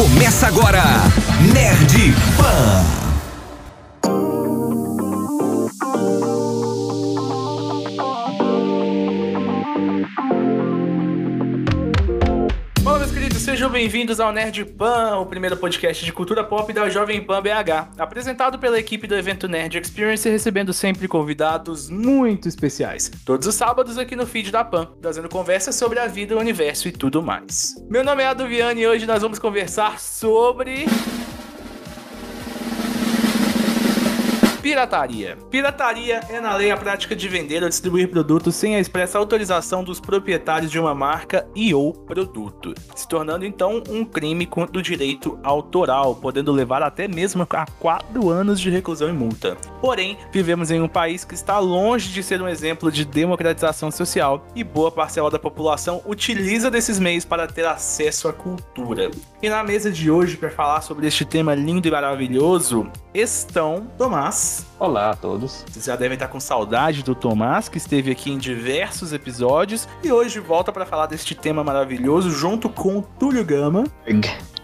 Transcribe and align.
Começa 0.00 0.46
agora, 0.46 0.82
Nerd 1.52 2.14
Pan. 2.38 2.99
Sejam 13.60 13.72
bem-vindos 13.72 14.18
ao 14.18 14.32
Nerd 14.32 14.64
Pan, 14.64 15.18
o 15.18 15.26
primeiro 15.26 15.54
podcast 15.54 16.02
de 16.02 16.10
cultura 16.14 16.42
pop 16.42 16.72
da 16.72 16.88
Jovem 16.88 17.22
Pan 17.22 17.42
BH, 17.42 17.90
apresentado 17.98 18.58
pela 18.58 18.78
equipe 18.78 19.06
do 19.06 19.14
evento 19.14 19.46
Nerd 19.46 19.76
Experience, 19.76 20.26
recebendo 20.26 20.72
sempre 20.72 21.06
convidados 21.06 21.90
muito 21.90 22.48
especiais. 22.48 23.10
Todos 23.22 23.46
os 23.46 23.54
sábados 23.54 23.98
aqui 23.98 24.16
no 24.16 24.26
feed 24.26 24.50
da 24.50 24.64
Pan, 24.64 24.88
trazendo 25.02 25.28
conversas 25.28 25.74
sobre 25.74 25.98
a 25.98 26.06
vida, 26.06 26.34
o 26.34 26.38
universo 26.38 26.88
e 26.88 26.90
tudo 26.90 27.22
mais. 27.22 27.74
Meu 27.90 28.02
nome 28.02 28.22
é 28.22 28.28
Ado 28.28 28.50
e 28.50 28.86
hoje 28.86 29.04
nós 29.04 29.20
vamos 29.20 29.38
conversar 29.38 30.00
sobre 30.00 30.86
Pirataria. 34.70 35.36
Pirataria 35.50 36.20
é 36.28 36.40
na 36.40 36.54
lei 36.54 36.70
a 36.70 36.76
prática 36.76 37.16
de 37.16 37.28
vender 37.28 37.60
ou 37.64 37.68
distribuir 37.68 38.08
produtos 38.08 38.54
sem 38.54 38.76
a 38.76 38.78
expressa 38.78 39.18
autorização 39.18 39.82
dos 39.82 39.98
proprietários 39.98 40.70
de 40.70 40.78
uma 40.78 40.94
marca 40.94 41.44
e 41.56 41.74
ou 41.74 41.92
produto, 41.92 42.72
se 42.94 43.08
tornando 43.08 43.44
então 43.44 43.82
um 43.88 44.04
crime 44.04 44.46
contra 44.46 44.78
o 44.78 44.82
direito 44.82 45.36
autoral, 45.42 46.14
podendo 46.14 46.52
levar 46.52 46.84
até 46.84 47.08
mesmo 47.08 47.42
a 47.50 47.66
quatro 47.80 48.30
anos 48.30 48.60
de 48.60 48.70
reclusão 48.70 49.08
e 49.08 49.12
multa. 49.12 49.56
Porém, 49.80 50.16
vivemos 50.30 50.70
em 50.70 50.80
um 50.80 50.86
país 50.86 51.24
que 51.24 51.34
está 51.34 51.58
longe 51.58 52.08
de 52.10 52.22
ser 52.22 52.40
um 52.40 52.46
exemplo 52.46 52.92
de 52.92 53.04
democratização 53.04 53.90
social 53.90 54.46
e 54.54 54.62
boa 54.62 54.92
parcela 54.92 55.32
da 55.32 55.38
população 55.38 56.00
utiliza 56.06 56.70
desses 56.70 57.00
meios 57.00 57.24
para 57.24 57.48
ter 57.48 57.66
acesso 57.66 58.28
à 58.28 58.32
cultura. 58.32 59.10
E 59.42 59.48
na 59.48 59.64
mesa 59.64 59.90
de 59.90 60.12
hoje, 60.12 60.36
para 60.36 60.50
falar 60.50 60.80
sobre 60.82 61.08
este 61.08 61.24
tema 61.24 61.56
lindo 61.56 61.88
e 61.88 61.90
maravilhoso, 61.90 62.88
estão 63.14 63.86
Tomás. 63.98 64.64
Olá 64.78 65.10
a 65.10 65.16
todos. 65.16 65.64
Vocês 65.68 65.84
já 65.84 65.96
devem 65.96 66.14
estar 66.14 66.28
com 66.28 66.38
saudade 66.38 67.02
do 67.02 67.14
Tomás, 67.14 67.68
que 67.68 67.78
esteve 67.78 68.10
aqui 68.10 68.30
em 68.30 68.38
diversos 68.38 69.12
episódios 69.12 69.88
e 70.02 70.12
hoje 70.12 70.38
volta 70.38 70.72
para 70.72 70.86
falar 70.86 71.06
deste 71.06 71.34
tema 71.34 71.64
maravilhoso 71.64 72.30
junto 72.30 72.68
com 72.68 72.98
o 72.98 73.02
Túlio 73.02 73.44
Gama. 73.44 73.84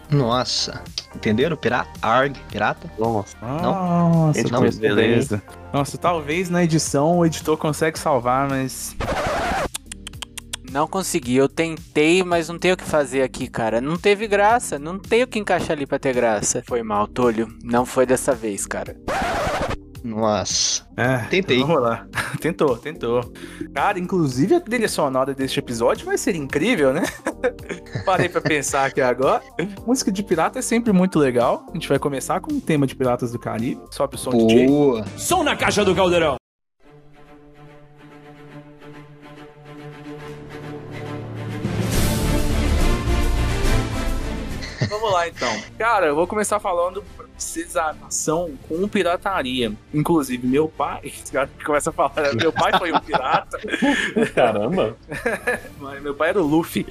Nossa, 0.09 0.81
entenderam? 1.13 1.57
Pirata? 1.57 1.89
Arg, 2.01 2.37
pirata? 2.49 2.89
Nossa, 2.97 3.35
não? 3.41 4.27
Nossa, 4.27 4.43
não, 4.49 4.61
beleza. 4.61 5.43
Nossa, 5.73 5.97
talvez 5.97 6.49
na 6.49 6.63
edição 6.63 7.17
o 7.17 7.25
editor 7.25 7.57
consegue 7.57 7.99
salvar, 7.99 8.47
mas 8.47 8.95
não 10.71 10.87
consegui. 10.87 11.35
Eu 11.35 11.49
tentei, 11.49 12.23
mas 12.23 12.49
não 12.49 12.57
tenho 12.57 12.73
o 12.73 12.77
que 12.77 12.83
fazer 12.83 13.21
aqui, 13.21 13.47
cara. 13.47 13.81
Não 13.81 13.97
teve 13.97 14.27
graça. 14.27 14.77
Não 14.77 14.99
tenho 14.99 15.25
o 15.25 15.27
que 15.27 15.39
encaixar 15.39 15.71
ali 15.71 15.85
pra 15.85 15.99
ter 15.99 16.13
graça. 16.13 16.63
Foi 16.67 16.83
mal, 16.83 17.07
Tolho. 17.07 17.47
Não 17.63 17.85
foi 17.85 18.05
dessa 18.05 18.33
vez, 18.33 18.65
cara. 18.65 18.95
Nossa. 20.03 20.87
É, 20.95 21.17
Tentei. 21.29 21.59
Vamos 21.59 21.81
lá. 21.81 22.07
tentou, 22.39 22.77
tentou. 22.77 23.33
Cara, 23.73 23.99
inclusive 23.99 24.55
a 24.55 24.61
trilha 24.61 24.87
sonora 24.87 25.33
deste 25.33 25.59
episódio 25.59 26.05
vai 26.05 26.17
ser 26.17 26.35
incrível, 26.35 26.93
né? 26.93 27.03
Parei 28.05 28.29
pra 28.29 28.39
pensar 28.39 28.85
aqui 28.85 29.01
agora. 29.01 29.41
Música 29.85 30.11
de 30.11 30.23
pirata 30.23 30.59
é 30.59 30.61
sempre 30.61 30.93
muito 30.93 31.19
legal. 31.19 31.65
A 31.69 31.73
gente 31.73 31.89
vai 31.89 31.99
começar 31.99 32.39
com 32.39 32.53
o 32.53 32.61
tema 32.61 32.87
de 32.87 32.95
Piratas 32.95 33.31
do 33.31 33.39
Caribe. 33.39 33.81
Sobe 33.91 34.15
o 34.15 34.17
som 34.17 34.31
Boa. 34.31 35.01
DJ. 35.01 35.17
Som 35.17 35.43
na 35.43 35.55
caixa 35.55 35.83
do 35.83 35.93
caldeirão. 35.93 36.37
Vamos 44.89 45.11
lá 45.11 45.27
então. 45.27 45.49
Cara, 45.77 46.07
eu 46.07 46.15
vou 46.15 46.27
começar 46.27 46.59
falando 46.59 47.03
nação 48.01 48.51
com 48.67 48.87
pirataria. 48.87 49.71
Inclusive, 49.93 50.45
meu 50.45 50.67
pai, 50.67 51.11
começa 51.63 51.89
a 51.89 51.93
falar, 51.93 52.13
né? 52.15 52.31
meu 52.33 52.51
pai 52.51 52.77
foi 52.77 52.91
um 52.91 52.99
pirata. 52.99 53.59
Caramba! 54.33 54.95
Mas 55.79 56.01
meu 56.01 56.13
pai 56.13 56.29
era 56.29 56.41
o 56.41 56.45
Luffy. 56.45 56.85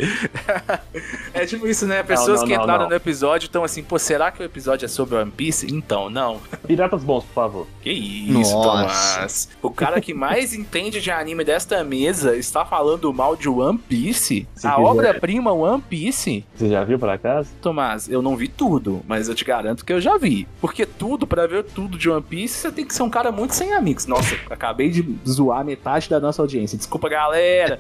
é 1.34 1.47
tipo 1.47 1.66
isso, 1.66 1.87
né? 1.87 2.03
Pessoas 2.03 2.41
não, 2.41 2.47
não, 2.47 2.47
que 2.47 2.54
entraram 2.54 2.82
não, 2.84 2.91
no 2.91 2.94
episódio 2.94 3.47
estão 3.47 3.65
assim, 3.65 3.82
pô, 3.82 3.98
será 3.98 4.31
que 4.31 4.43
o 4.43 4.44
episódio 4.44 4.87
é 4.87 4.88
sobre 4.88 5.16
One 5.16 5.31
Piece? 5.31 5.66
Então, 5.72 6.09
não. 6.09 6.41
Piratas 6.66 7.03
bons, 7.03 7.25
por 7.25 7.34
favor. 7.34 7.66
Que 7.82 7.91
isso, 7.91 8.53
Nossa. 8.53 9.16
Tomás. 9.16 9.48
O 9.62 9.71
cara 9.71 10.00
que 10.00 10.15
mais 10.15 10.54
entende 10.54 11.00
de 11.00 11.10
anime 11.10 11.44
desta 11.44 11.82
mesa 11.84 12.37
está 12.37 12.65
falando 12.65 13.12
mal 13.12 13.37
de 13.37 13.48
One 13.48 13.78
Piece? 13.78 14.47
Se 14.54 14.66
a 14.66 14.78
obra-prima 14.78 15.53
One 15.53 15.82
Piece? 15.82 16.44
Você 16.54 16.69
já 16.69 16.84
viu 16.84 16.98
por 16.98 17.09
acaso? 17.09 17.50
Tomás, 17.60 18.09
eu 18.09 18.22
não 18.22 18.37
vi 18.37 18.48
tudo, 18.48 19.03
mas 19.06 19.28
eu 19.28 19.34
te 19.34 19.44
garanto 19.44 19.84
que 19.84 19.92
eu 19.92 20.00
já 20.00 20.16
vi. 20.19 20.35
Porque 20.60 20.84
tudo, 20.84 21.26
para 21.26 21.47
ver 21.47 21.64
tudo 21.64 21.97
de 21.97 22.10
One 22.10 22.22
Piece, 22.22 22.54
você 22.54 22.72
tem 22.72 22.84
que 22.84 22.94
ser 22.94 23.02
um 23.02 23.10
cara 23.10 23.30
muito 23.30 23.54
sem 23.54 23.72
amigos. 23.72 24.06
Nossa, 24.06 24.34
acabei 24.50 24.91
de 24.91 25.16
zoar 25.26 25.64
metade 25.64 26.08
da 26.08 26.19
nossa 26.19 26.42
audiência. 26.42 26.76
Desculpa, 26.76 27.08
galera. 27.08 27.78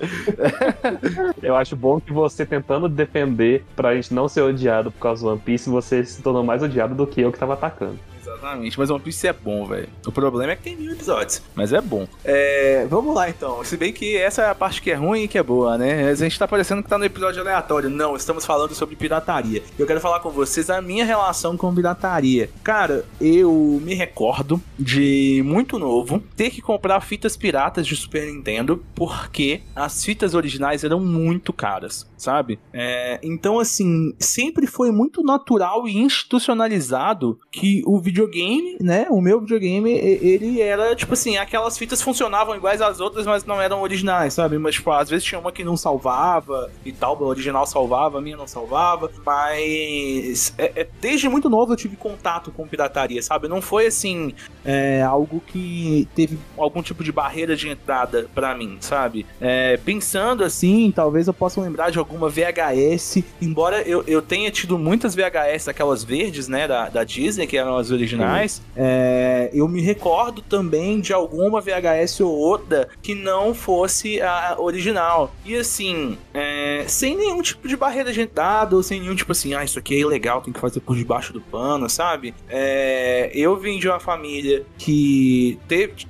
eu 1.42 1.56
acho 1.56 1.74
bom 1.76 2.00
que 2.00 2.12
você 2.12 2.46
tentando 2.46 2.88
defender 2.88 3.64
pra 3.74 3.94
gente 3.94 4.14
não 4.14 4.28
ser 4.28 4.42
odiado 4.42 4.90
por 4.90 5.00
causa 5.00 5.22
do 5.22 5.32
One 5.32 5.40
Piece, 5.40 5.68
você 5.68 6.04
se 6.04 6.22
tornou 6.22 6.44
mais 6.44 6.62
odiado 6.62 6.94
do 6.94 7.06
que 7.06 7.20
eu 7.20 7.32
que 7.32 7.38
tava 7.38 7.54
atacando. 7.54 7.98
Exatamente, 8.26 8.78
mas 8.78 8.90
One 8.90 9.00
Piece 9.00 9.28
é 9.28 9.32
bom, 9.32 9.64
velho. 9.66 9.88
O 10.04 10.10
problema 10.10 10.52
é 10.52 10.56
que 10.56 10.62
tem 10.62 10.76
mil 10.76 10.92
episódios, 10.92 11.40
mas 11.54 11.72
é 11.72 11.80
bom. 11.80 12.08
É, 12.24 12.84
vamos 12.90 13.14
lá 13.14 13.30
então. 13.30 13.62
Se 13.62 13.76
bem 13.76 13.92
que 13.92 14.16
essa 14.16 14.42
é 14.42 14.50
a 14.50 14.54
parte 14.54 14.82
que 14.82 14.90
é 14.90 14.94
ruim 14.94 15.22
e 15.22 15.28
que 15.28 15.38
é 15.38 15.42
boa, 15.42 15.78
né? 15.78 16.08
A 16.08 16.14
gente 16.14 16.38
tá 16.38 16.48
parecendo 16.48 16.82
que 16.82 16.88
tá 16.88 16.98
no 16.98 17.04
episódio 17.04 17.40
aleatório. 17.40 17.88
Não, 17.88 18.16
estamos 18.16 18.44
falando 18.44 18.74
sobre 18.74 18.96
pirataria. 18.96 19.62
Eu 19.78 19.86
quero 19.86 20.00
falar 20.00 20.20
com 20.20 20.30
vocês 20.30 20.68
a 20.68 20.82
minha 20.82 21.04
relação 21.04 21.56
com 21.56 21.74
pirataria. 21.74 22.50
Cara, 22.64 23.04
eu 23.20 23.80
me 23.82 23.94
recordo 23.94 24.60
de 24.78 25.42
muito 25.44 25.78
novo 25.78 26.22
ter 26.34 26.50
que 26.50 26.60
comprar 26.60 27.00
fitas 27.00 27.36
piratas 27.36 27.86
de 27.86 27.94
Super 27.94 28.26
Nintendo 28.26 28.84
porque 28.94 29.62
as 29.74 30.04
fitas 30.04 30.34
originais 30.34 30.82
eram 30.82 30.98
muito 31.00 31.52
caras, 31.52 32.10
sabe? 32.16 32.58
É, 32.72 33.20
então, 33.22 33.60
assim, 33.60 34.14
sempre 34.18 34.66
foi 34.66 34.90
muito 34.90 35.22
natural 35.22 35.86
e 35.86 35.96
institucionalizado 35.96 37.38
que 37.50 37.82
o 37.86 38.00
vídeo 38.00 38.24
videogame, 38.26 38.76
né? 38.80 39.06
O 39.10 39.20
meu 39.20 39.40
videogame, 39.40 39.90
ele 39.92 40.60
era, 40.60 40.94
tipo 40.94 41.14
assim, 41.14 41.36
aquelas 41.36 41.78
fitas 41.78 42.02
funcionavam 42.02 42.54
iguais 42.54 42.82
às 42.82 43.00
outras, 43.00 43.26
mas 43.26 43.44
não 43.44 43.60
eram 43.60 43.82
originais, 43.82 44.34
sabe? 44.34 44.58
Mas, 44.58 44.74
tipo, 44.74 44.90
às 44.90 45.08
vezes 45.08 45.24
tinha 45.24 45.38
uma 45.38 45.52
que 45.52 45.64
não 45.64 45.76
salvava 45.76 46.70
e 46.84 46.92
tal, 46.92 47.16
o 47.16 47.24
original 47.24 47.66
salvava, 47.66 48.18
a 48.18 48.20
minha 48.20 48.36
não 48.36 48.46
salvava. 48.46 49.10
Mas 49.24 50.52
é, 50.58 50.72
é, 50.76 50.88
desde 51.00 51.28
muito 51.28 51.48
novo 51.48 51.72
eu 51.72 51.76
tive 51.76 51.96
contato 51.96 52.50
com 52.50 52.66
pirataria, 52.66 53.22
sabe? 53.22 53.48
Não 53.48 53.62
foi 53.62 53.86
assim, 53.86 54.34
é, 54.64 55.02
algo 55.02 55.42
que 55.46 56.08
teve 56.14 56.38
algum 56.56 56.82
tipo 56.82 57.02
de 57.04 57.12
barreira 57.12 57.56
de 57.56 57.68
entrada 57.68 58.28
para 58.34 58.54
mim, 58.54 58.76
sabe? 58.80 59.26
É, 59.40 59.76
pensando 59.78 60.44
assim, 60.44 60.92
talvez 60.94 61.26
eu 61.26 61.34
possa 61.34 61.60
lembrar 61.60 61.90
de 61.90 61.98
alguma 61.98 62.28
VHS, 62.28 63.22
embora 63.40 63.82
eu, 63.82 64.02
eu 64.06 64.20
tenha 64.20 64.50
tido 64.50 64.78
muitas 64.78 65.14
VHS, 65.14 65.68
aquelas 65.68 66.02
verdes, 66.02 66.48
né, 66.48 66.66
da, 66.66 66.88
da 66.88 67.04
Disney, 67.04 67.46
que 67.46 67.56
eram 67.56 67.76
as 67.76 67.90
originais 67.90 68.05
originais, 68.06 68.62
é, 68.76 69.50
eu 69.52 69.66
me 69.68 69.80
recordo 69.80 70.40
também 70.42 71.00
de 71.00 71.12
alguma 71.12 71.60
VHS 71.60 72.20
ou 72.20 72.32
outra 72.32 72.88
que 73.02 73.14
não 73.14 73.54
fosse 73.54 74.20
a 74.20 74.56
original. 74.58 75.34
E 75.44 75.56
assim, 75.56 76.16
é, 76.32 76.84
sem 76.86 77.16
nenhum 77.16 77.42
tipo 77.42 77.66
de 77.66 77.76
barreira 77.76 78.12
de 78.12 78.26
ou 78.72 78.82
sem 78.82 79.00
nenhum 79.00 79.14
tipo 79.14 79.32
assim, 79.32 79.54
ah, 79.54 79.64
isso 79.64 79.78
aqui 79.78 79.94
é 79.94 79.98
ilegal, 79.98 80.40
tem 80.40 80.52
que 80.52 80.60
fazer 80.60 80.80
por 80.80 80.96
debaixo 80.96 81.32
do 81.32 81.40
pano, 81.40 81.88
sabe? 81.88 82.34
É, 82.48 83.30
eu 83.34 83.56
vim 83.56 83.78
de 83.78 83.88
uma 83.88 84.00
família 84.00 84.64
que 84.78 85.58
teve 85.66 86.06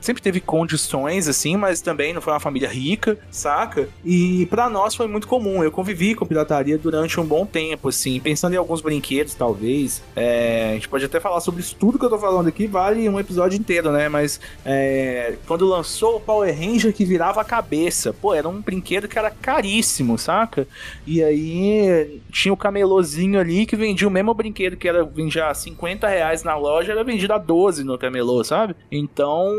sempre 0.00 0.22
teve 0.22 0.40
condições, 0.40 1.28
assim, 1.28 1.56
mas 1.56 1.80
também 1.80 2.12
não 2.12 2.20
foi 2.20 2.32
uma 2.32 2.40
família 2.40 2.68
rica, 2.68 3.18
saca? 3.30 3.88
E 4.04 4.46
para 4.46 4.68
nós 4.68 4.94
foi 4.94 5.06
muito 5.06 5.26
comum. 5.26 5.62
Eu 5.62 5.70
convivi 5.70 6.14
com 6.14 6.26
pirataria 6.26 6.78
durante 6.78 7.18
um 7.20 7.24
bom 7.24 7.44
tempo, 7.46 7.88
assim, 7.88 8.20
pensando 8.20 8.54
em 8.54 8.56
alguns 8.56 8.80
brinquedos, 8.80 9.34
talvez. 9.34 10.02
É, 10.14 10.70
a 10.70 10.74
gente 10.74 10.88
pode 10.88 11.04
até 11.04 11.20
falar 11.20 11.31
sobre 11.40 11.60
isso 11.60 11.76
tudo 11.78 11.98
que 11.98 12.04
eu 12.04 12.10
tô 12.10 12.18
falando 12.18 12.48
aqui, 12.48 12.66
vale 12.66 13.08
um 13.08 13.18
episódio 13.18 13.58
inteiro, 13.58 13.90
né? 13.90 14.08
Mas 14.08 14.40
é, 14.64 15.36
quando 15.46 15.66
lançou 15.66 16.16
o 16.16 16.20
Power 16.20 16.54
Ranger 16.54 16.92
que 16.92 17.04
virava 17.04 17.40
a 17.40 17.44
cabeça, 17.44 18.12
pô, 18.12 18.34
era 18.34 18.48
um 18.48 18.60
brinquedo 18.60 19.08
que 19.08 19.18
era 19.18 19.30
caríssimo, 19.30 20.18
saca? 20.18 20.66
E 21.06 21.22
aí 21.22 22.20
tinha 22.30 22.52
o 22.52 22.56
camelôzinho 22.56 23.40
ali 23.40 23.66
que 23.66 23.76
vendia 23.76 24.06
o 24.06 24.10
mesmo 24.10 24.34
brinquedo 24.34 24.76
que 24.76 24.88
era 24.88 25.04
vendia 25.04 25.52
50 25.52 26.06
reais 26.06 26.42
na 26.42 26.56
loja, 26.56 26.92
era 26.92 27.02
vendido 27.02 27.32
a 27.32 27.38
12 27.38 27.84
no 27.84 27.98
camelô, 27.98 28.44
sabe? 28.44 28.76
Então 28.90 29.50